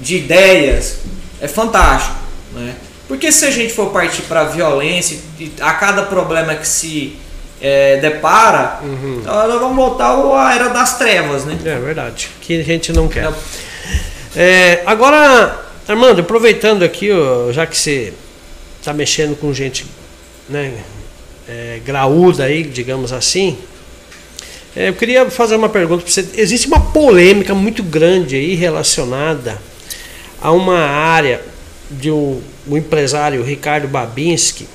[0.00, 0.98] de ideias
[1.40, 2.16] é fantástico.
[2.52, 2.74] Né?
[3.08, 5.18] Porque se a gente for partir para violência,
[5.60, 7.16] a cada problema que se
[7.60, 9.18] é, depara, uhum.
[9.20, 11.58] então nós vamos voltar à era das trevas, né?
[11.64, 13.30] É verdade, que a gente não quer.
[14.34, 17.10] É, agora, Armando, aproveitando aqui,
[17.52, 18.12] já que você
[18.78, 19.84] está mexendo com gente
[20.48, 20.72] né,
[21.48, 23.58] é, graúda aí, digamos assim.
[24.74, 26.24] É, eu queria fazer uma pergunta para você.
[26.34, 29.60] Existe uma polêmica muito grande aí relacionada
[30.40, 31.40] a uma área
[31.90, 34.66] de um, um empresário Ricardo Babinski,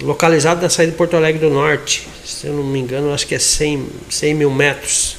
[0.00, 2.06] localizado na saída de Porto Alegre do Norte.
[2.24, 5.16] Se eu não me engano, acho que é 100, 100 mil metros.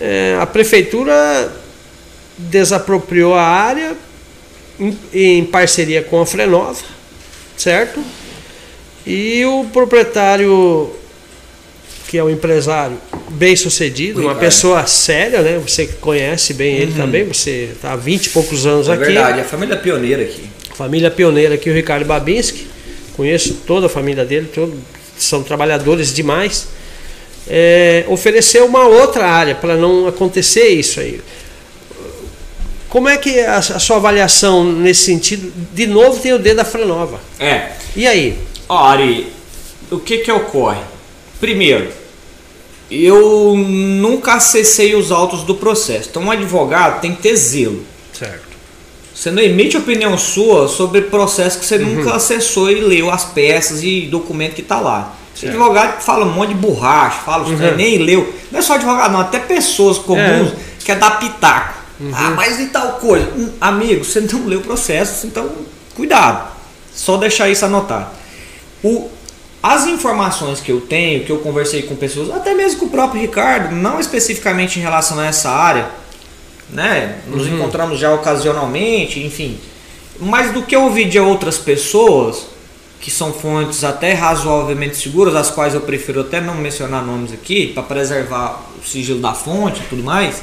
[0.00, 1.52] É, a prefeitura
[2.36, 3.96] desapropriou a área
[4.78, 6.78] em, em parceria com a Frenova,
[7.56, 8.00] certo?
[9.06, 10.90] E o proprietário,
[12.06, 12.96] que é um empresário
[13.30, 15.58] bem sucedido, uma pessoa séria, né?
[15.58, 16.96] Você conhece bem ele Uhum.
[16.98, 19.04] também, você está há 20 e poucos anos É aqui.
[19.04, 20.48] verdade, a família pioneira aqui.
[20.74, 22.66] Família pioneira aqui, o Ricardo Babinski.
[23.18, 24.78] Conheço toda a família dele, todo-
[25.18, 26.68] são trabalhadores demais.
[27.48, 31.20] É, ofereceu uma outra área para não acontecer isso aí.
[32.88, 35.52] Como é que é a, a sua avaliação nesse sentido?
[35.74, 37.20] De novo tem o dedo da Franova.
[37.40, 37.72] É.
[37.96, 38.38] E aí?
[38.68, 39.32] Ó, Ari,
[39.90, 40.80] o que que ocorre?
[41.40, 41.88] Primeiro,
[42.90, 46.08] eu nunca acessei os autos do processo.
[46.10, 47.84] Então, um advogado tem que ter zelo.
[49.18, 51.96] Você não emite opinião sua sobre processo que você Uhum.
[51.96, 55.12] nunca acessou e leu as peças e documento que tá lá.
[55.34, 55.50] Certo.
[55.54, 57.56] advogado fala um monte de borracha, fala Uhum.
[57.56, 58.32] trem, nem leu.
[58.50, 60.52] Não é só advogado, não, até pessoas comuns
[60.84, 61.74] que é dar pitaco.
[62.00, 62.10] Uhum.
[62.14, 63.28] Ah, mas e tal coisa?
[63.36, 65.48] Hum, amigo, você não leu o processo, então
[65.96, 66.48] cuidado.
[66.94, 68.06] Só deixar isso anotado.
[68.84, 69.08] O,
[69.62, 73.20] as informações que eu tenho, que eu conversei com pessoas, até mesmo com o próprio
[73.20, 75.88] Ricardo, não especificamente em relação a essa área,
[76.70, 77.20] né?
[77.28, 77.54] Nos Uhum.
[77.56, 79.58] encontramos já ocasionalmente, enfim.
[80.20, 82.46] Mas do que eu ouvi de outras pessoas,
[83.00, 87.68] que são fontes até razoavelmente seguras, as quais eu prefiro até não mencionar nomes aqui,
[87.68, 90.42] para preservar o sigilo da fonte e tudo mais,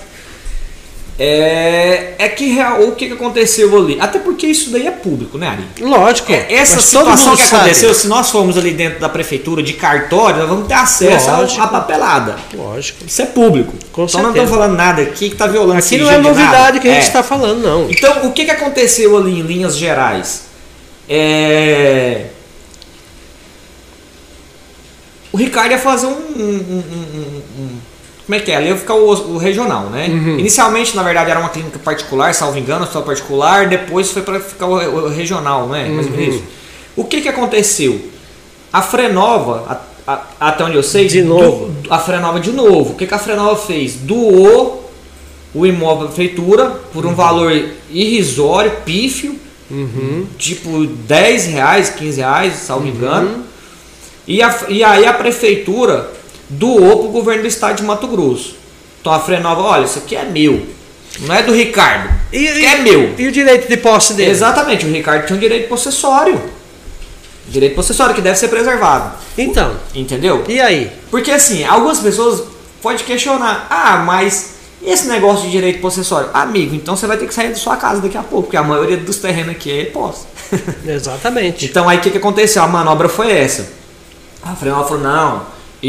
[1.18, 3.98] é, é que real, o que aconteceu ali.
[4.02, 5.64] Até porque isso daí é público, né, Ari?
[5.82, 6.32] Lógico.
[6.34, 7.56] É, essa situação que sabe.
[7.64, 11.30] aconteceu, se nós formos ali dentro da prefeitura de cartório, nós vamos ter acesso
[11.62, 12.36] à papelada.
[12.54, 13.06] Lógico.
[13.08, 13.74] Isso é público.
[13.94, 14.44] Com então não certeza.
[14.44, 17.08] estamos falando nada aqui que está violando Aqui não é novidade que a gente É.
[17.08, 17.90] está falando, não.
[17.90, 20.44] Então, o que, que aconteceu ali em linhas gerais?
[21.08, 22.26] É...
[25.32, 27.78] O Ricardo ia fazer um- um- um- um-
[28.26, 28.56] como é que é?
[28.56, 30.08] Ali ia ficar o, o regional, né?
[30.10, 30.40] Uhum.
[30.40, 34.66] Inicialmente, na verdade, era uma clínica particular, salvo engano, só particular, depois foi para ficar
[34.68, 34.74] o,
[35.06, 35.88] o regional, né?
[35.90, 36.42] Mais ou menos Uhum.
[36.98, 38.00] O que, que aconteceu?
[38.72, 41.68] A Frenova, a- a- até onde eu sei, De novo.
[41.82, 42.94] do- a Frenova de novo.
[42.94, 43.96] O que, que a Frenova fez?
[43.96, 44.90] Doou
[45.54, 47.52] o imóvel à prefeitura por um valor
[47.92, 49.36] irrisório, pífio,
[50.38, 53.44] tipo 10 reais, 15 reais, salvo engano.
[54.28, 56.10] E, a- e aí a prefeitura
[56.50, 58.56] doou para o governo do estado de Mato Grosso.
[59.02, 60.66] Então a Frenova, olha, isso aqui é meu.
[61.22, 62.10] Não é do Ricardo.
[62.32, 63.14] E, e- é meu.
[63.18, 64.32] E o direito de posse dele?
[64.32, 66.42] Exatamente, o Ricardo tinha um direito possessório.
[67.48, 69.14] Direito possessório que deve ser preservado.
[69.38, 70.44] Então, Entendeu?
[70.48, 70.92] e aí?
[71.12, 72.44] Porque assim, algumas pessoas
[72.82, 76.30] podem questionar, ah, mas esse negócio de direito possessório?
[76.34, 78.64] Amigo, então você vai ter que sair da sua casa daqui a pouco, porque a
[78.64, 80.26] maioria dos terrenos aqui é posse.
[80.86, 81.66] Exatamente.
[81.70, 82.64] então aí o que, que aconteceu?
[82.64, 83.68] A manobra foi essa.
[84.44, 85.42] A Frenova falou, não,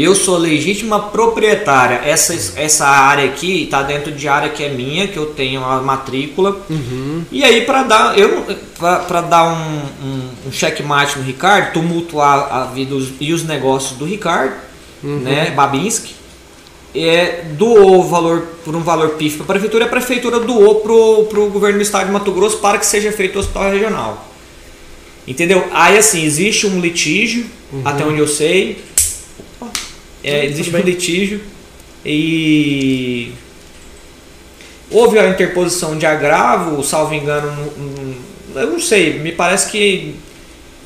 [0.03, 2.01] eu sou legítima proprietária.
[2.03, 5.81] Essa, essa área aqui está dentro de área que é minha, que eu tenho a
[5.81, 6.59] matrícula.
[7.31, 8.45] E aí para dar, eu
[8.77, 14.05] para dar um, um, um checkmate no Ricardo, tumultuar a vida e os negócios do
[14.05, 14.55] Ricardo,
[15.01, 16.15] né, Babinski,
[16.95, 20.75] é, doou o valor por um valor pífio para a prefeitura e a prefeitura doou
[20.75, 24.27] pro, pro governo do estado de Mato Grosso para que seja feito o hospital regional.
[25.27, 25.67] Entendeu?
[25.71, 27.45] Aí assim, existe um litígio,
[27.83, 28.81] até onde eu sei.
[30.23, 31.41] É, existe um litígio
[32.05, 33.31] e
[34.89, 37.87] houve a interposição de agravo, salvo engano, no-
[38.53, 40.15] no- eu não sei, me parece que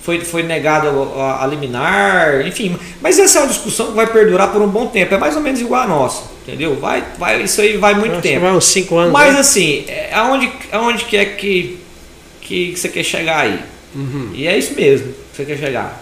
[0.04, 2.76] foi, foi negado a, a liminar, enfim.
[3.00, 5.42] Mas essa é uma discussão que vai perdurar por um bom tempo, é mais ou
[5.42, 6.76] menos igual a nossa, entendeu?
[6.80, 8.42] Vai, vai, isso aí vai muito Acho que tempo.
[8.42, 9.14] vai uns 5 anos.
[9.14, 9.40] Mas né?
[9.40, 11.78] assim, é, aonde, aonde que é que,
[12.42, 13.60] que você quer chegar aí?
[13.96, 14.32] Uhum.
[14.34, 16.02] E é isso mesmo que você quer chegar.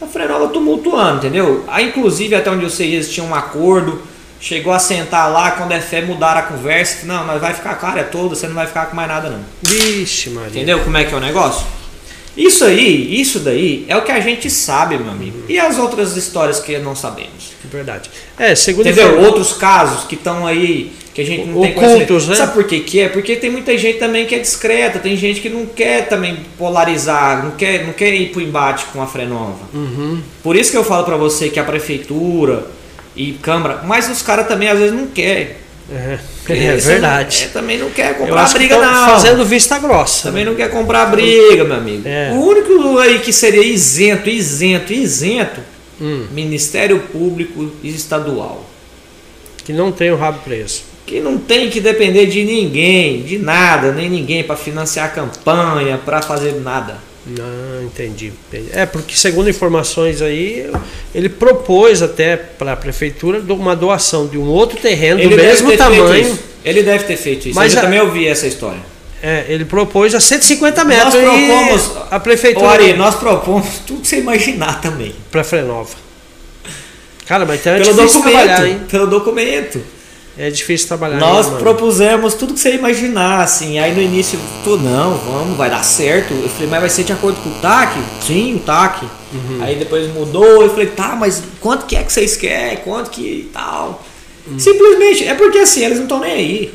[0.00, 1.64] A Frenova tumultuando, entendeu?
[1.68, 4.00] Aí, inclusive, até onde eu sei, eles tinham um acordo.
[4.40, 7.04] Chegou a sentar lá, quando é fé, mudaram a conversa.
[7.06, 9.28] Não, mas vai ficar com a área toda, você não vai ficar com mais nada,
[9.28, 9.40] não.
[9.62, 10.48] Vixe, Maria.
[10.48, 11.66] Entendeu como é que é o negócio?
[12.36, 15.42] Isso aí, isso daí é o que a gente sabe, meu amigo.
[15.48, 17.52] E as outras histórias que não sabemos?
[17.70, 18.08] Verdade.
[18.38, 19.08] É, segundo Entendeu?
[19.08, 20.92] informa- Outros casos que estão aí,
[21.24, 22.28] que a gente não tem Ocultos, conhecimento.
[22.28, 22.34] né?
[22.36, 23.08] Sabe por que que é?
[23.08, 27.44] Porque tem muita gente também que é discreta, tem gente que não quer também polarizar,
[27.44, 29.58] não quer, não quer ir pro embate com a Frenova.
[29.74, 30.20] Uhum.
[30.42, 32.66] Por isso que eu falo pra você que a prefeitura
[33.16, 35.48] e Câmara, mas os caras também às vezes não querem.
[35.92, 36.18] É,
[36.48, 37.40] é verdade.
[37.40, 39.08] não- é, também não quer comprar que briga, estão não.
[39.10, 40.28] fazendo vista grossa.
[40.28, 42.02] Também não quer comprar briga, meu amigo.
[42.06, 42.30] É.
[42.32, 45.60] O único aí que seria isento, isento, isento,
[46.02, 48.64] Hum, Ministério Público Estadual.
[49.64, 50.82] que não tem o rabo preso.
[51.10, 55.98] Que não tem que depender de ninguém, de nada, nem ninguém para financiar a campanha,
[56.04, 56.98] para fazer nada.
[57.36, 58.32] Ah, entendi.
[58.48, 58.68] entendi.
[58.72, 60.70] É, porque segundo informações aí,
[61.12, 65.42] ele propôs até para a prefeitura do- uma doação de um outro terreno do deve
[65.42, 66.38] mesmo tamanho.
[66.64, 67.56] Ele deve ter feito isso.
[67.56, 68.78] Mas eu a- também ouvi essa história.
[69.20, 74.06] É, ele propôs a 150 metros Nós propomos- a prefeitura Ari, nós propomos tudo que
[74.06, 75.12] você imaginar também.
[75.28, 75.90] para Frenova.
[77.26, 78.22] Cara, mas então é pelo documento.
[78.22, 78.80] trabalhar, hein?
[78.88, 79.82] Pelo documento.
[80.40, 81.18] É difícil trabalhar.
[81.18, 81.62] Nós hein, mano?
[81.62, 83.78] propusemos tudo que você imaginar, assim.
[83.78, 86.32] Aí no início, tu não, vamos, vai dar certo.
[86.32, 87.94] Eu falei, mas vai ser de acordo com o TAC?
[88.26, 89.04] Sim, o TAC.
[89.04, 89.58] Uhum.
[89.60, 92.78] Aí depois mudou, eu falei, tá, mas quanto que é que vocês querem?
[92.78, 94.02] Quanto que tal?
[94.46, 94.58] Uhum.
[94.58, 96.74] Simplesmente, é porque assim, eles não estão nem aí.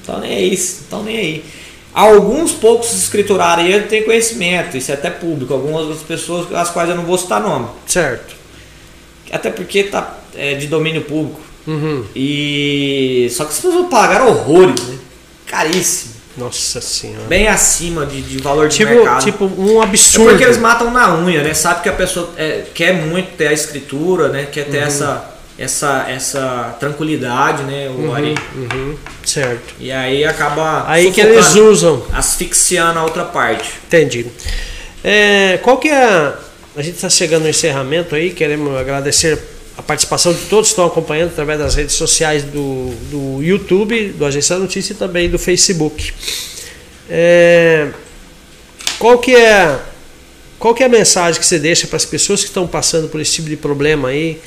[0.00, 1.44] Estão nem aí, estão nem aí.
[1.94, 5.54] Alguns poucos escriturariam têm conhecimento, isso é até público.
[5.54, 7.68] Algumas outras pessoas, as quais eu não vou citar nome.
[7.86, 8.34] Certo.
[9.30, 11.53] Até porque tá é, de domínio público.
[11.66, 12.04] Uhum.
[12.14, 14.98] E só que as pessoas pagaram horrores, né?
[15.46, 16.14] Caríssimo.
[16.36, 17.26] Nossa senhora.
[17.28, 19.24] Bem acima de, de valor de Tipo, mercado.
[19.24, 20.30] tipo um é absurdo.
[20.30, 21.54] porque eles matam na unha, né?
[21.54, 24.48] Sabe que a pessoa é, quer muito ter a escritura, né?
[24.50, 24.70] Quer Uhum.
[24.72, 27.88] ter essa, essa, essa tranquilidade, né?
[27.88, 28.34] O Ari.
[28.56, 29.74] Uhum, certo.
[29.78, 32.02] E aí acaba Aí que eles usam.
[32.12, 33.70] asfixiando a outra parte.
[33.86, 34.26] Entendi.
[35.04, 36.04] É, qual que é.
[36.04, 36.34] A,
[36.76, 39.38] a gente está chegando no encerramento aí, queremos agradecer
[39.76, 44.24] a participação de todos que estão acompanhando através das redes sociais do, do YouTube, do
[44.24, 46.12] Agência da Notícia e também do Facebook.
[47.10, 47.90] É,
[48.98, 49.78] qual que é.
[50.58, 53.20] Qual que é a mensagem que você deixa para as pessoas que estão passando por
[53.20, 54.40] esse tipo de problema aí?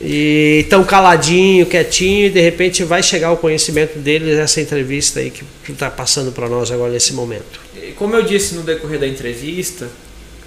[0.00, 5.30] E estão caladinho, quietinho, e de repente vai chegar o conhecimento deles essa entrevista aí
[5.30, 7.60] que está passando para nós agora nesse momento.
[7.96, 9.88] Como eu disse no decorrer da entrevista,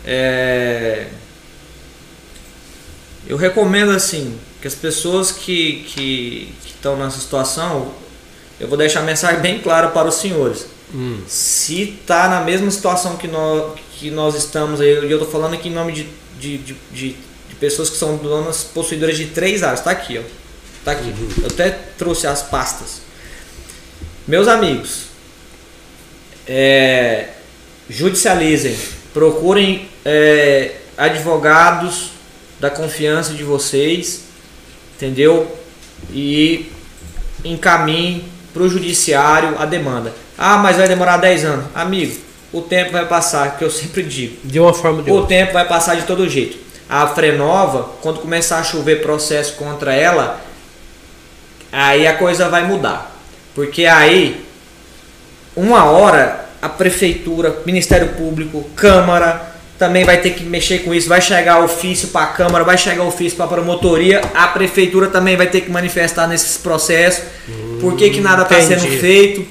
[0.05, 1.07] é,
[3.27, 7.91] eu recomendo assim que as pessoas que, que, estão nessa situação,
[8.59, 10.65] eu vou deixar a mensagem bem clara para os senhores.
[10.93, 11.21] Hum.
[11.27, 15.55] Se está na mesma situação que nós, que nós estamos aí, e eu estou falando
[15.55, 16.07] aqui em nome de,
[16.39, 17.09] de, de, de,
[17.49, 20.21] de pessoas que são donas possuidoras de três áreas, está aqui, ó.
[20.85, 21.13] Tá aqui.
[21.41, 23.01] Eu até trouxe as pastas.
[24.25, 25.07] Meus amigos,
[26.47, 27.29] é,
[27.89, 28.77] judicializem,
[29.13, 32.16] procurem é, advogados
[32.59, 34.23] da confiança de vocês,
[34.95, 35.55] entendeu?
[36.11, 36.71] E
[37.43, 40.13] encaminhem para o judiciário a demanda.
[40.37, 41.65] Ah, mas vai demorar 10 anos.
[41.73, 42.15] Amigo,
[42.51, 44.37] o tempo vai passar, que eu sempre digo.
[44.43, 45.29] De uma forma ou de O outra.
[45.29, 46.57] tempo vai passar de todo jeito.
[46.89, 50.39] A Frenova, quando começar a chover processo contra ela,
[51.71, 53.15] aí a coisa vai mudar.
[53.53, 54.45] Porque aí,
[55.55, 61.07] uma hora, a prefeitura, Ministério Público, Câmara, também vai ter que mexer com isso.
[61.07, 65.35] Vai chegar ofício para a Câmara, vai chegar ofício para a promotoria, a prefeitura também
[65.35, 67.23] vai ter que manifestar nesses processos.
[67.79, 69.45] por que, que nada está sendo feito?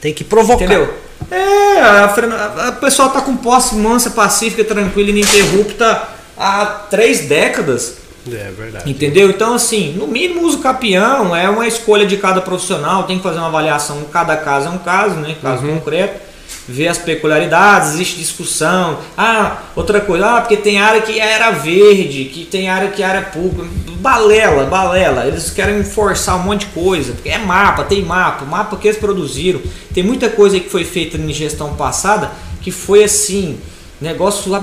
[0.00, 0.64] Tem que provocar.
[0.64, 0.94] Entendeu?
[1.30, 7.96] É, a, a, a pessoa tá com posse mansa, pacífica, tranquila, ininterrupta há três décadas.
[8.28, 8.90] É verdade.
[8.90, 9.30] Entendeu?
[9.30, 13.38] Então, assim, no mínimo uso capião é uma escolha de cada profissional, tem que fazer
[13.38, 15.36] uma avaliação, cada caso é um caso, né?
[15.40, 16.20] Caso concreto,
[16.68, 18.98] ver as peculiaridades, existe discussão.
[19.16, 23.22] Ah, outra coisa, ah, porque tem área que era verde, que tem área que era
[23.22, 23.68] pública.
[23.98, 25.26] Balela, balela.
[25.26, 27.12] Eles querem forçar um monte de coisa.
[27.12, 29.60] Porque é mapa, tem mapa, mapa que eles produziram.
[29.94, 33.58] Tem muita coisa que foi feita em gestão passada que foi assim,
[34.00, 34.60] negócio é-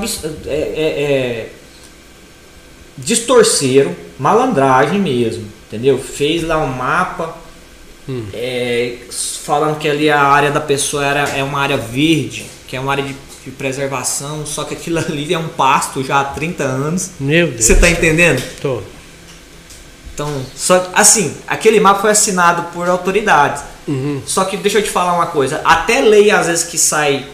[0.47, 1.49] é- é,
[2.97, 5.97] distorceram, malandragem mesmo, entendeu?
[5.97, 7.35] Fez lá um mapa,
[8.33, 8.97] é,
[9.43, 12.91] falando que ali a área da pessoa era, é uma área verde, que é uma
[12.91, 17.11] área de, de preservação, só que aquilo ali é um pasto já há 30 anos.
[17.19, 17.63] Meu Deus.
[17.63, 18.41] Você tá entendendo?
[18.61, 18.81] Tô.
[20.13, 23.63] Então, só assim, aquele mapa foi assinado por autoridades.
[23.87, 24.21] Uhum.
[24.25, 27.25] Só que deixa eu te falar uma coisa, até lei às vezes que sai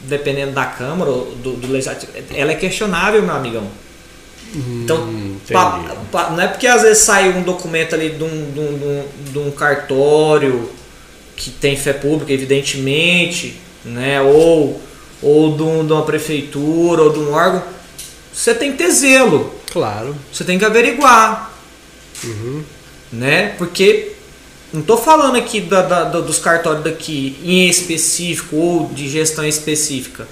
[0.00, 3.68] dependendo da Câmara ou do, do Legislativo, ela é questionável, meu amigão.
[4.54, 4.96] Então,
[5.52, 6.06] pa- entendi.
[6.10, 9.38] pa- não é porque às vezes sai um documento ali de um, de um- de
[9.38, 10.70] um- cartório
[11.36, 14.20] que tem fé pública, evidentemente, né?
[14.22, 14.80] ou,
[15.22, 17.62] ou de, um- de uma prefeitura, ou de um órgão,
[18.32, 20.16] você tem que ter zelo, Claro.
[20.32, 21.52] você tem que averiguar.
[23.12, 23.54] Né?
[23.58, 24.12] Porque
[24.72, 30.26] não estou falando aqui da- da- dos cartórios daqui em específico ou de gestão específica.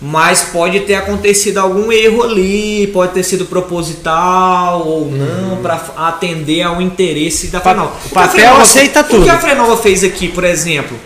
[0.00, 6.62] Mas pode ter acontecido algum erro ali, pode ter sido proposital ou não, para atender
[6.62, 7.96] ao interesse da Frenova.
[8.04, 9.22] O papel aceita tudo.
[9.22, 10.96] O que a Frenova fez aqui, por exemplo?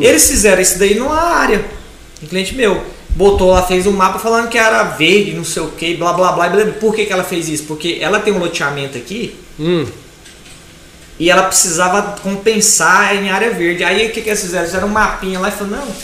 [0.00, 1.62] Eles fizeram isso daí numa área.
[2.22, 5.68] Um cliente meu botou lá, fez um mapa falando que era verde, não sei o
[5.68, 6.48] que, blá blá blá.
[6.48, 6.64] blá.
[6.80, 7.64] Por que, que ela fez isso?
[7.64, 9.84] Porque ela tem um loteamento aqui Hum.
[11.18, 13.84] e ela precisava compensar em área verde.
[13.84, 14.64] Aí o que, que eles fizeram?
[14.64, 15.94] Fizeram um mapinha lá e falaram, não,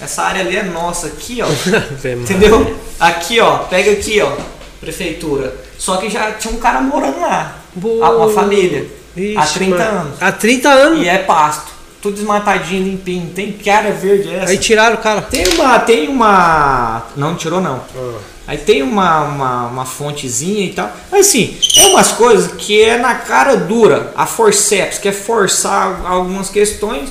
[0.00, 1.46] essa área ali é nossa, aqui ó.
[2.04, 2.76] Entendeu?
[3.00, 4.32] Aqui ó, pega aqui ó,
[4.80, 5.54] prefeitura.
[5.78, 7.58] Só que já tinha um cara morando lá.
[7.74, 8.10] Boa.
[8.10, 8.86] Uma família.
[9.16, 10.00] Ixi, há 30 mano.
[10.00, 10.22] anos.
[10.22, 11.04] Há 30 anos.
[11.04, 11.72] E é pasto.
[12.02, 13.30] Tudo desmatadinho, limpinho.
[13.34, 14.52] Tem que área verde é essa.
[14.52, 15.22] Aí tiraram o cara.
[15.22, 15.78] Tem uma.
[15.80, 17.06] Tem uma.
[17.16, 17.82] Não tirou não.
[17.96, 18.18] Ah.
[18.48, 20.92] Aí tem uma, uma, uma fontezinha e tal.
[21.10, 24.12] Mas assim, é umas coisas que é na cara dura.
[24.14, 27.08] A forceps, que é forçar algumas questões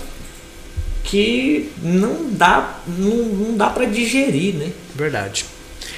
[1.05, 4.71] que não dá, não, não dá para digerir, né?
[4.95, 5.45] Verdade.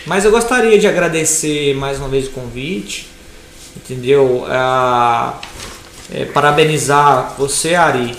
[0.06, 3.08] Mas eu gostaria de agradecer mais uma vez o convite,
[3.76, 4.46] entendeu?
[4.48, 5.40] Ah,
[6.14, 8.16] é, parabenizar você, Ari,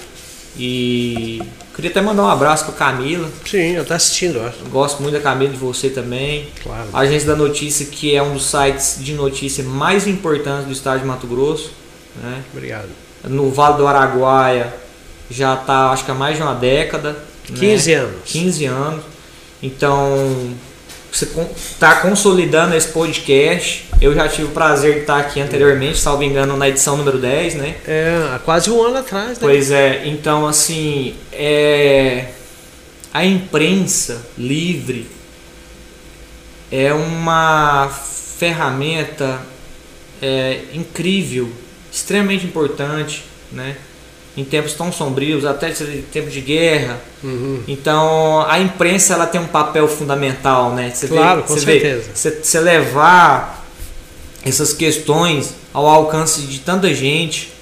[0.59, 1.43] e
[1.75, 3.29] queria até mandar um abraço para Camila.
[3.47, 4.59] Sim, eu tô assistindo, eu acho.
[4.71, 6.49] Gosto muito da Camila de você também.
[6.63, 6.89] Claro.
[6.93, 11.01] A Agência da Notícia, que é um dos sites de notícia mais importantes do estado
[11.01, 11.71] de Mato Grosso,
[12.23, 12.43] né?
[12.53, 12.89] Obrigado.
[13.25, 14.88] No Vale do Araguaia
[15.31, 17.13] já está, acho que há mais de uma década.
[17.49, 17.57] né?
[17.59, 18.17] 15 anos.
[18.25, 19.05] 15 anos.
[19.63, 20.55] Então,
[21.11, 23.87] você está consolidando esse podcast.
[24.01, 27.55] Eu já tive o prazer de estar aqui anteriormente, salvo engano, na edição número 10,
[27.55, 27.77] né?
[27.87, 29.37] É, há quase um ano atrás, né?
[29.41, 32.27] Pois é, então assim, é,
[33.13, 35.09] a imprensa livre
[36.71, 37.89] é uma
[38.39, 39.41] ferramenta
[40.23, 41.51] é, incrível,
[41.91, 43.77] extremamente importante, né?
[44.39, 47.01] Em tempos tão sombrios, até em tempos de guerra.
[47.25, 47.61] Uhum.
[47.67, 50.93] Então a imprensa ela tem um papel fundamental, né?
[50.95, 52.11] Você Claro, com você certeza.
[52.15, 53.67] você, você levar
[54.45, 57.53] essas questões ao alcance de tanta gente,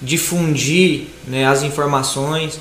[0.00, 2.60] difundir né, as informações.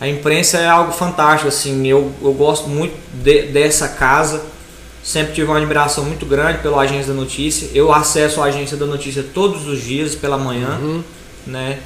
[0.00, 4.42] A imprensa é algo fantástico, assim, eu, eu gosto muito de- dessa casa,
[5.02, 7.68] sempre tive uma admiração muito grande pela Agência da Notícia.
[7.74, 11.02] Eu acesso a Agência da Notícia todos os dias pela manhã, Uhum.
[11.46, 11.78] né?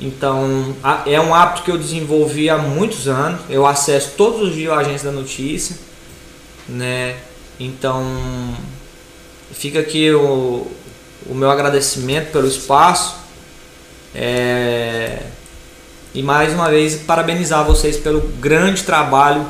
[0.00, 3.40] Então, a- é um hábito que eu desenvolvi há muitos anos.
[3.50, 5.76] Eu acesso todos os dias a Agência da Notícia,
[6.68, 7.16] né?
[7.58, 8.04] Então,
[9.52, 10.66] fica aqui o,
[11.26, 13.16] o meu agradecimento pelo espaço.
[14.14, 15.18] É,
[16.14, 19.46] e mais uma vez parabenizar vocês pelo grande trabalho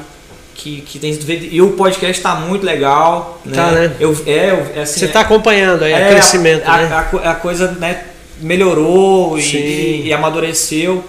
[0.55, 1.45] que, que tem sido feito.
[1.45, 3.41] E o podcast está muito legal.
[3.45, 3.55] Né?
[3.55, 3.93] Tá, né?
[4.01, 6.97] Eu, é, eu- assim, Você está acompanhando aí é, o crescimento, a, né?
[6.97, 8.05] a co- a coisa né,
[8.41, 11.05] melhorou e, e amadureceu.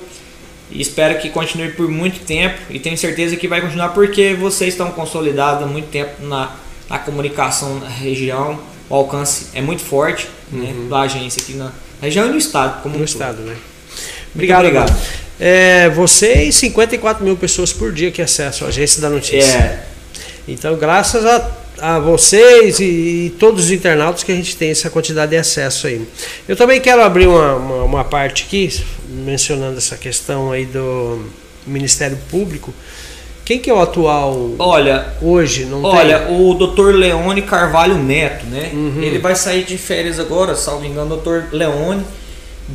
[0.72, 2.58] E espero que continue por muito tempo.
[2.70, 6.56] E tenho certeza que vai continuar porque vocês estão consolidados há muito tempo na,
[6.90, 8.60] na comunicação na região.
[8.90, 11.72] O alcance é muito forte né, da agência aqui na
[12.02, 12.82] região e no estado.
[12.84, 13.00] Como Uhum.
[13.02, 13.22] no um todo.
[13.22, 13.56] estado, né?
[14.34, 14.96] Obrigado, obrigado.
[15.40, 19.52] É, você e 54 mil pessoas por dia que acessam a agência da notícia.
[19.52, 19.84] É,
[20.48, 21.50] Então, graças a,
[21.82, 25.88] a vocês e, e todos os internautas que a gente tem essa quantidade de acesso
[25.88, 26.08] aí.
[26.48, 28.70] Eu também quero abrir uma, uma, uma parte aqui,
[29.08, 31.26] mencionando essa questão aí do
[31.66, 32.74] Ministério Público.
[33.50, 35.66] Quem que é o atual olha, hoje?
[35.66, 36.94] Não Olha, o Dr.
[36.94, 38.70] Leone Carvalho Neto, né?
[38.72, 39.02] Uhum.
[39.02, 41.52] Ele vai sair de férias agora, salvo engano, Dr.
[41.52, 42.06] Leone,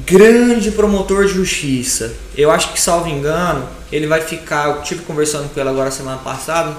[0.04, 2.12] grande promotor de justiça.
[2.36, 4.68] Eu acho que, salvo engano, ele vai ficar.
[4.68, 6.76] Eu tive conversando com ele agora semana passada,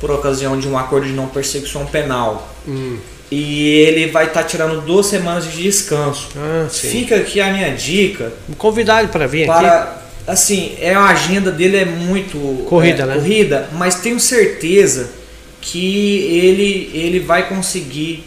[0.00, 2.48] por ocasião de um acordo de não persecução penal.
[2.66, 2.98] Hum.
[3.30, 6.28] E ele vai estar tirando duas semanas de descanso.
[6.36, 6.66] Ah.
[6.70, 9.60] Fica aqui a minha dica Convidado para vir aqui.
[9.60, 12.38] para assim é a agenda dele é muito
[12.68, 13.14] Corrida, é, né?
[13.14, 15.08] corrida mas tenho certeza
[15.60, 18.24] que ele ele vai conseguir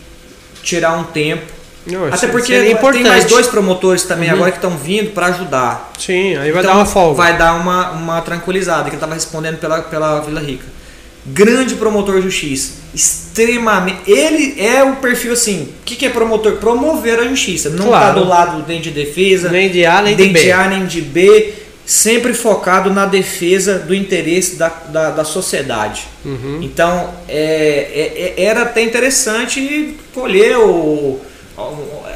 [0.64, 1.44] tirar um tempo
[1.86, 4.36] Não, até porque seria tem mais dois promotores também Uhum.
[4.36, 7.16] agora que estão vindo para ajudar Sim, aí vai Então, dar uma folga.
[7.16, 10.66] vai dar uma, uma tranquilizada que ele estava respondendo pela, pela Vila Rica
[11.34, 16.54] grande promotor de justiça extremamente ele é o perfil assim o que, que é promotor
[16.58, 18.20] promover a justiça não está Claro.
[18.22, 20.52] do lado nem de defesa Nem de A, nem de B.
[20.52, 21.54] A nem de B,
[21.86, 26.04] sempre focado na defesa do interesse da, da, da sociedade.
[26.24, 26.60] Uhum.
[26.62, 31.20] Então, é, é- é- era até interessante colher o.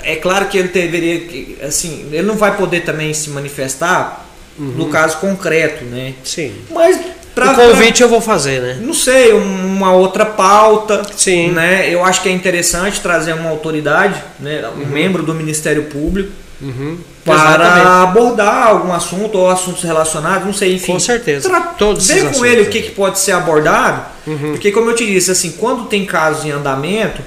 [0.04, 1.66] É claro que ele deveria.
[1.68, 4.26] Assim, ele não vai poder também se manifestar
[4.58, 6.14] no caso concreto, né?
[6.24, 6.54] Sim.
[6.70, 7.00] Mas
[7.36, 8.78] pra, o convite eu vou fazer, né?
[8.82, 11.02] não sei, um- uma outra pauta.
[11.16, 11.52] Sim.
[11.52, 11.90] Né?
[11.90, 14.64] Eu acho que é interessante trazer uma autoridade, né?
[14.76, 14.88] um Uhum.
[14.88, 16.32] membro do Ministério Público,
[16.62, 16.98] Uhum.
[17.26, 17.88] para Exatamente.
[17.88, 20.94] abordar algum assunto ou assuntos relacionados, não sei, enfim.
[20.94, 21.50] Com certeza.
[21.50, 24.52] Tra- Todos ver com assuntos, ele o que, que pode ser abordado, Uhum.
[24.52, 27.22] porque como eu te disse, assim, quando tem casos em andamento,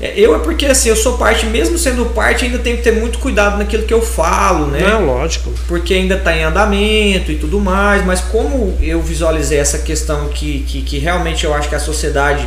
[0.00, 2.92] é, eu é porque assim, eu sou parte, mesmo sendo parte, ainda tenho que ter
[2.92, 4.80] muito cuidado naquilo que eu falo, né?
[4.80, 5.52] Não, lógico.
[5.66, 10.60] porque ainda está em andamento e tudo mais, mas como eu visualizei essa questão que,
[10.68, 12.46] que, que realmente eu acho que a sociedade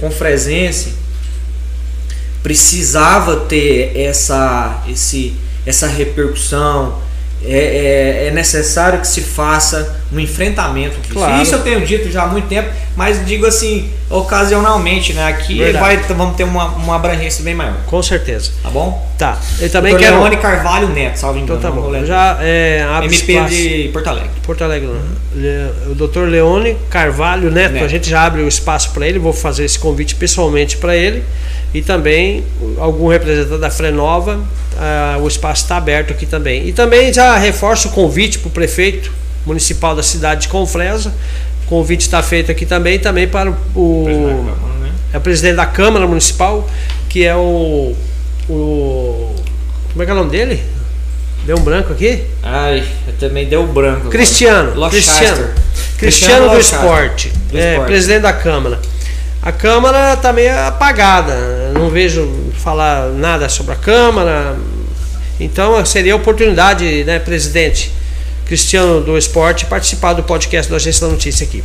[0.00, 0.94] confresense
[2.42, 5.34] precisava ter essa, esse,
[5.66, 7.00] essa repercussão,
[7.42, 10.96] é, é, é necessário que se faça um enfrentamento.
[11.12, 11.42] Claro.
[11.42, 15.26] Isso eu tenho dito já há muito tempo, mas digo assim, ocasionalmente, né?
[15.26, 15.84] Aqui Verdade.
[15.84, 18.50] vai, vamos ter uma, uma abrangência bem maior, Com certeza.
[18.62, 19.04] tá bom?
[19.18, 19.38] Tá.
[19.58, 20.00] Eu também Dr.
[20.00, 20.16] quero.
[20.18, 21.74] Leone Carvalho Neto, salve Então engano.
[21.74, 22.04] tá bom.
[22.04, 23.54] Já é, abre MP espaço.
[23.54, 24.30] de Porto Alegre.
[24.42, 25.00] Porto Alegre, não.
[25.34, 26.20] Le- o Dr.
[26.28, 27.84] Leone Carvalho Neto, Neto.
[27.84, 31.24] a gente já abre o espaço para ele, vou fazer esse convite pessoalmente para ele
[31.74, 32.44] e também
[32.78, 34.38] algum representante da Frenova,
[34.78, 36.66] ah, o espaço está aberto aqui também.
[36.68, 39.10] E também já reforço o convite para o prefeito
[39.46, 41.14] municipal da cidade de Confresa,
[41.64, 44.06] o convite está feito aqui também, também para o,
[45.12, 46.68] é o presidente da Câmara Municipal,
[47.08, 47.94] que é o,
[48.48, 49.34] o
[49.96, 50.62] como é que é o nome dele?
[51.46, 52.22] Deu um branco aqui?
[52.42, 54.00] Ai, eu também deu branco.
[54.00, 54.10] agora.
[54.10, 54.90] Cristiano.
[54.90, 55.48] Cristiano.
[55.96, 56.58] Cristiano do.
[56.58, 57.32] Esporte.
[57.50, 57.86] Do é, esporte.
[57.86, 58.78] presidente da Câmara.
[59.40, 61.72] A Câmara está meio apagada.
[61.72, 64.56] Não vejo falar nada sobre a Câmara.
[65.40, 67.92] Então seria a oportunidade, né, presidente
[68.46, 71.62] Cristiano do Esporte, participar do podcast do Agência da Notícia aqui.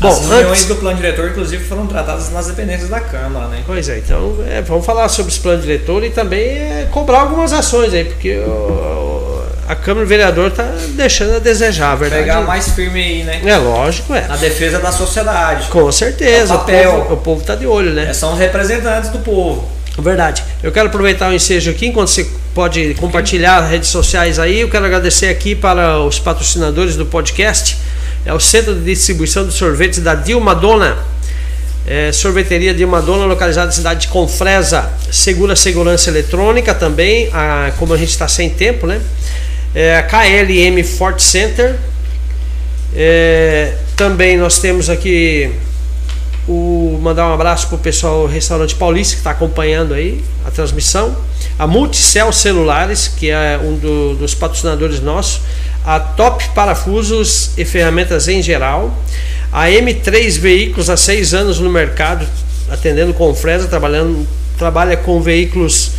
[0.00, 0.64] Bom, As reuniões antes.
[0.66, 3.62] do plano diretor, inclusive, foram tratadas nas dependências da Câmara, né?
[3.66, 7.52] Pois é, então é, vamos falar sobre esse plano diretor e também é, cobrar algumas
[7.52, 12.22] ações aí, porque o- a Câmara e o vereador está deixando a desejar, a verdade.
[12.22, 13.40] Pegar mais firme aí, né?
[13.44, 14.22] É lógico, é.
[14.26, 15.68] Na defesa da sociedade.
[15.68, 16.92] Com certeza, É o papel.
[16.92, 18.06] povo, o povo tá de olho, né?
[18.10, 19.66] É, São os representantes do povo.
[19.98, 20.44] Verdade.
[20.62, 24.70] Eu quero aproveitar o ensejo aqui, enquanto você pode compartilhar as redes sociais aí, eu
[24.70, 27.76] quero agradecer aqui para os patrocinadores do podcast.
[28.24, 30.96] É o Centro de Distribuição de Sorvetes da Dilma Dona.
[31.86, 34.90] É, sorveteria Dilma Dona, localizada na cidade de Confresa.
[35.12, 39.02] Segura Segurança Eletrônica também, a, como a gente está sem tempo, né?
[39.74, 41.76] É, a KLM Fort Center.
[42.94, 45.52] É, também nós temos aqui
[46.48, 51.14] o mandar um abraço pro pessoal do Restaurante Paulista que está acompanhando aí a transmissão.
[51.58, 55.40] A Multicel Celulares, que é um do- dos patrocinadores nossos.
[55.84, 58.92] A Top Parafusos e Ferramentas em geral.
[59.52, 62.26] A M3 Veículos, há seis anos no mercado,
[62.70, 64.26] atendendo com Fresa, trabalhando,
[64.58, 65.92] trabalha com veículos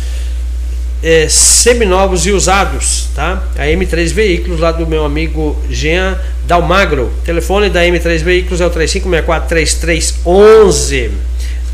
[1.02, 3.42] é, seminovos e usados, tá?
[3.56, 7.04] A M3 Veículos, lá do meu amigo Jean Dalmagro.
[7.04, 11.10] O telefone da M3 Veículos é o 3564-3311.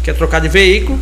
[0.02, 0.98] Quer trocar de veículo?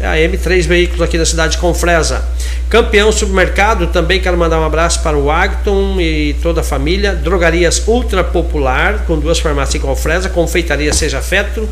[0.00, 2.24] É a M3 Veículos aqui da cidade de Confresa.
[2.68, 7.14] Campeão Supermercado, também quero mandar um abraço para o Agton e toda a família.
[7.14, 10.28] Drogarias Ultra Popular, com duas farmácias em Confresa.
[10.28, 11.68] Confeitaria Seja Feto.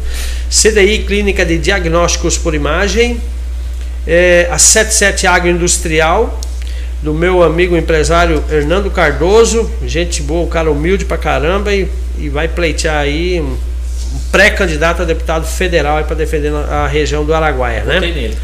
[0.48, 3.20] CDI Clínica de Diagnósticos por Imagem
[4.06, 6.40] é, a 77 Agroindustrial,
[7.02, 11.88] do meu amigo empresário Hernando Cardoso, gente boa, um cara humilde pra caramba e,
[12.18, 13.44] e vai pleitear aí
[14.32, 18.00] pré-candidato a deputado federal para defender a região do Araguaia, né?
[18.00, 18.36] Nele.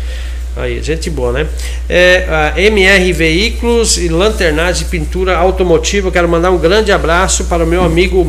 [0.56, 1.46] Aí, gente boa, né?
[1.88, 6.08] É, MR Veículos e Lanternagem de Pintura Automotiva.
[6.08, 8.26] Eu Quero mandar um grande abraço para o meu amigo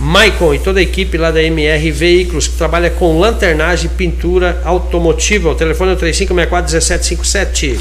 [0.00, 4.62] Maicon e toda a equipe lá da MR Veículos, que trabalha com lanternagem e pintura
[4.64, 5.50] automotiva.
[5.50, 7.78] O telefone é o 3564-1757.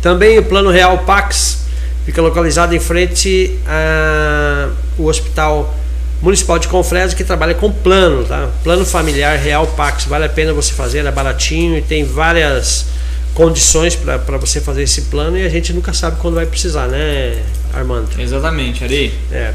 [0.00, 1.66] Também o Plano Real Pax
[2.06, 5.79] fica localizado em frente ao Hospital
[6.22, 8.48] Municipal de Confresa que trabalha com plano, tá?
[8.62, 12.86] Plano familiar Real Pax, vale a pena você fazer, é baratinho e tem várias
[13.34, 17.38] condições para você fazer esse plano e a gente nunca sabe quando vai precisar, né,
[17.72, 18.08] Armando?
[18.18, 19.14] Exatamente, Ari.
[19.32, 19.52] É.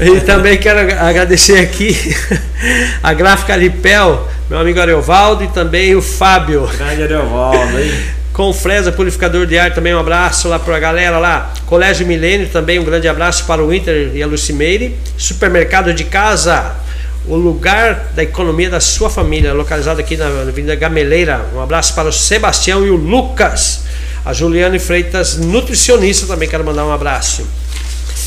[0.00, 1.94] e também quero agradecer aqui
[3.02, 6.66] a Gráfica Lipel, meu amigo Ariovaldo e também o Fábio.
[6.66, 8.17] Grande Ariovaldo aí.
[8.38, 11.52] Com Fresa, purificador de ar, também um abraço lá para a galera lá.
[11.66, 14.96] Colégio Milênio, também um grande abraço para o Inter e a Lucimeire.
[15.16, 16.76] Supermercado de Casa,
[17.26, 21.46] o lugar da economia da sua família, localizado aqui na Avenida Gameleira.
[21.52, 23.80] Um abraço para o Sebastião e o Lucas.
[24.24, 27.44] A Juliane Freitas, nutricionista, também quero mandar um abraço.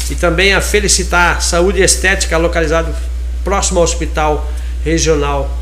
[0.10, 2.94] E também a Felicitar Saúde Estética, localizado
[3.46, 4.52] próximo ao Hospital
[4.84, 5.61] Regional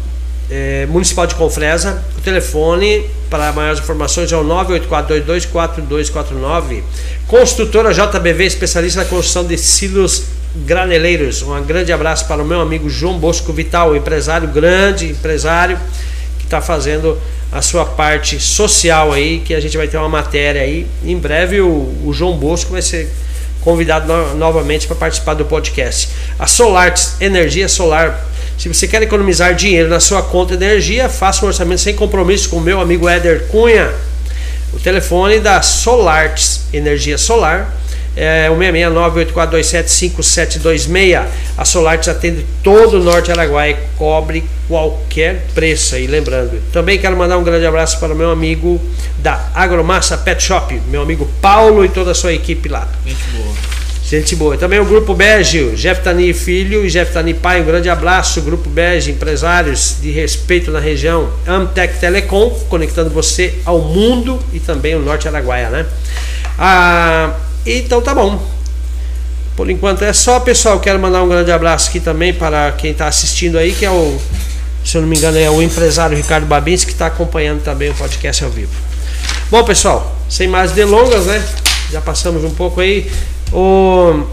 [0.49, 2.03] eh, Municipal de Confresa.
[2.17, 6.81] O telefone para maiores informações é o 984224249.
[7.27, 10.23] Construtora JBV, especialista na construção de silos
[10.55, 11.43] graneleiros.
[11.43, 15.77] Um grande abraço para o meu amigo João Bosco Vital, empresário grande, empresário
[16.39, 17.19] que está fazendo
[17.51, 20.87] a sua parte social aí, que a gente vai ter uma matéria aí.
[21.03, 21.67] Em breve o,
[22.05, 23.09] o João Bosco vai ser
[23.61, 26.09] convidado no, novamente para participar do podcast.
[26.37, 28.25] A Solartes Energia Solar.
[28.59, 32.49] Se você quer economizar dinheiro na sua conta de energia, faça um orçamento sem compromisso
[32.49, 33.89] com o meu amigo Éder Cunha.
[34.73, 37.73] O telefone da Solartes Energia Solar
[38.17, 41.25] é o 669-8427-5726.
[41.57, 45.95] A Solartes atende todo o Norte Araguaia e cobre qualquer preço.
[45.95, 48.77] E lembrando, também quero mandar um grande abraço para o meu amigo
[49.19, 52.89] da Agromassa Pet Shop, meu amigo Paulo e toda a sua equipe lá.
[53.05, 53.78] Gente boa.
[54.09, 54.57] Gente boa.
[54.57, 57.61] Também o Grupo Bege, Jeff Tani Filho e Jeff Tani Pai.
[57.61, 61.29] Um grande abraço, Grupo Bege, empresários de respeito na região.
[61.45, 65.85] Amtec Telecom, conectando você ao mundo e também o Norte Araguaia, né?
[66.57, 68.43] Ah, então tá bom.
[69.55, 70.79] Por enquanto é só, pessoal.
[70.79, 74.17] Quero mandar um grande abraço aqui também para quem está assistindo aí, que é o,
[74.83, 77.93] se eu não me engano, é o empresário Ricardo Babins, que está acompanhando também o
[77.93, 78.71] podcast ao vivo.
[79.51, 81.47] Bom, pessoal, sem mais delongas, né?
[81.91, 83.07] Já passamos um pouco aí.
[83.51, 84.25] O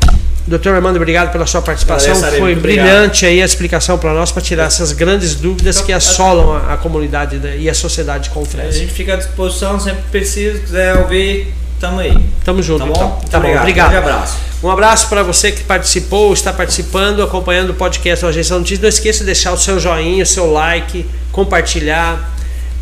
[0.46, 2.12] doutor Armando, obrigado pela sua participação.
[2.14, 6.52] Agradeço, Foi brilhante aí a explicação para nós, para tirar essas grandes dúvidas que assolam
[6.56, 10.60] a, a comunidade da- e a sociedade com A gente fica à disposição, sempre preciso,
[10.60, 12.16] quiser ouvir, tamo aí.
[12.44, 12.92] Tamo junto, Tá bom?
[12.92, 13.08] então.
[13.30, 13.60] Tá bom, obrigado.
[13.62, 13.90] obrigado.
[13.90, 14.36] Grande abraço.
[14.62, 18.82] Um abraço para você que participou, está participando, acompanhando o podcast da Agência da Notícia.
[18.82, 22.35] Não esqueça de deixar o seu joinha, o seu like, compartilhar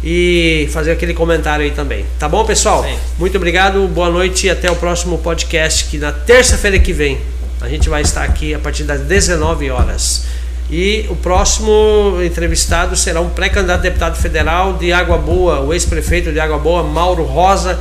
[0.06, 2.04] e fazer aquele comentário aí também.
[2.18, 2.84] Tá bom, pessoal?
[2.84, 2.94] Sim.
[3.18, 7.18] Muito obrigado, boa noite e até o próximo podcast, que na terça-feira que vem
[7.62, 10.26] a gente vai estar aqui a partir das 19 horas.
[10.70, 16.30] E o próximo entrevistado será um pré-candidato a deputado federal de Água Boa, o ex-prefeito
[16.32, 17.80] de Água Boa, Mauro Rosa,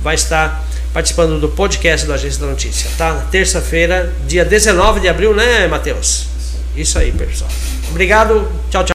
[0.00, 3.14] vai estar participando do podcast da Agência da Notícia, tá?
[3.14, 6.26] Na terça-feira, dia 19 de abril, né, Matheus?
[6.76, 7.50] Isso aí, pessoal.
[7.90, 8.92] Obrigado, tchau, tchau.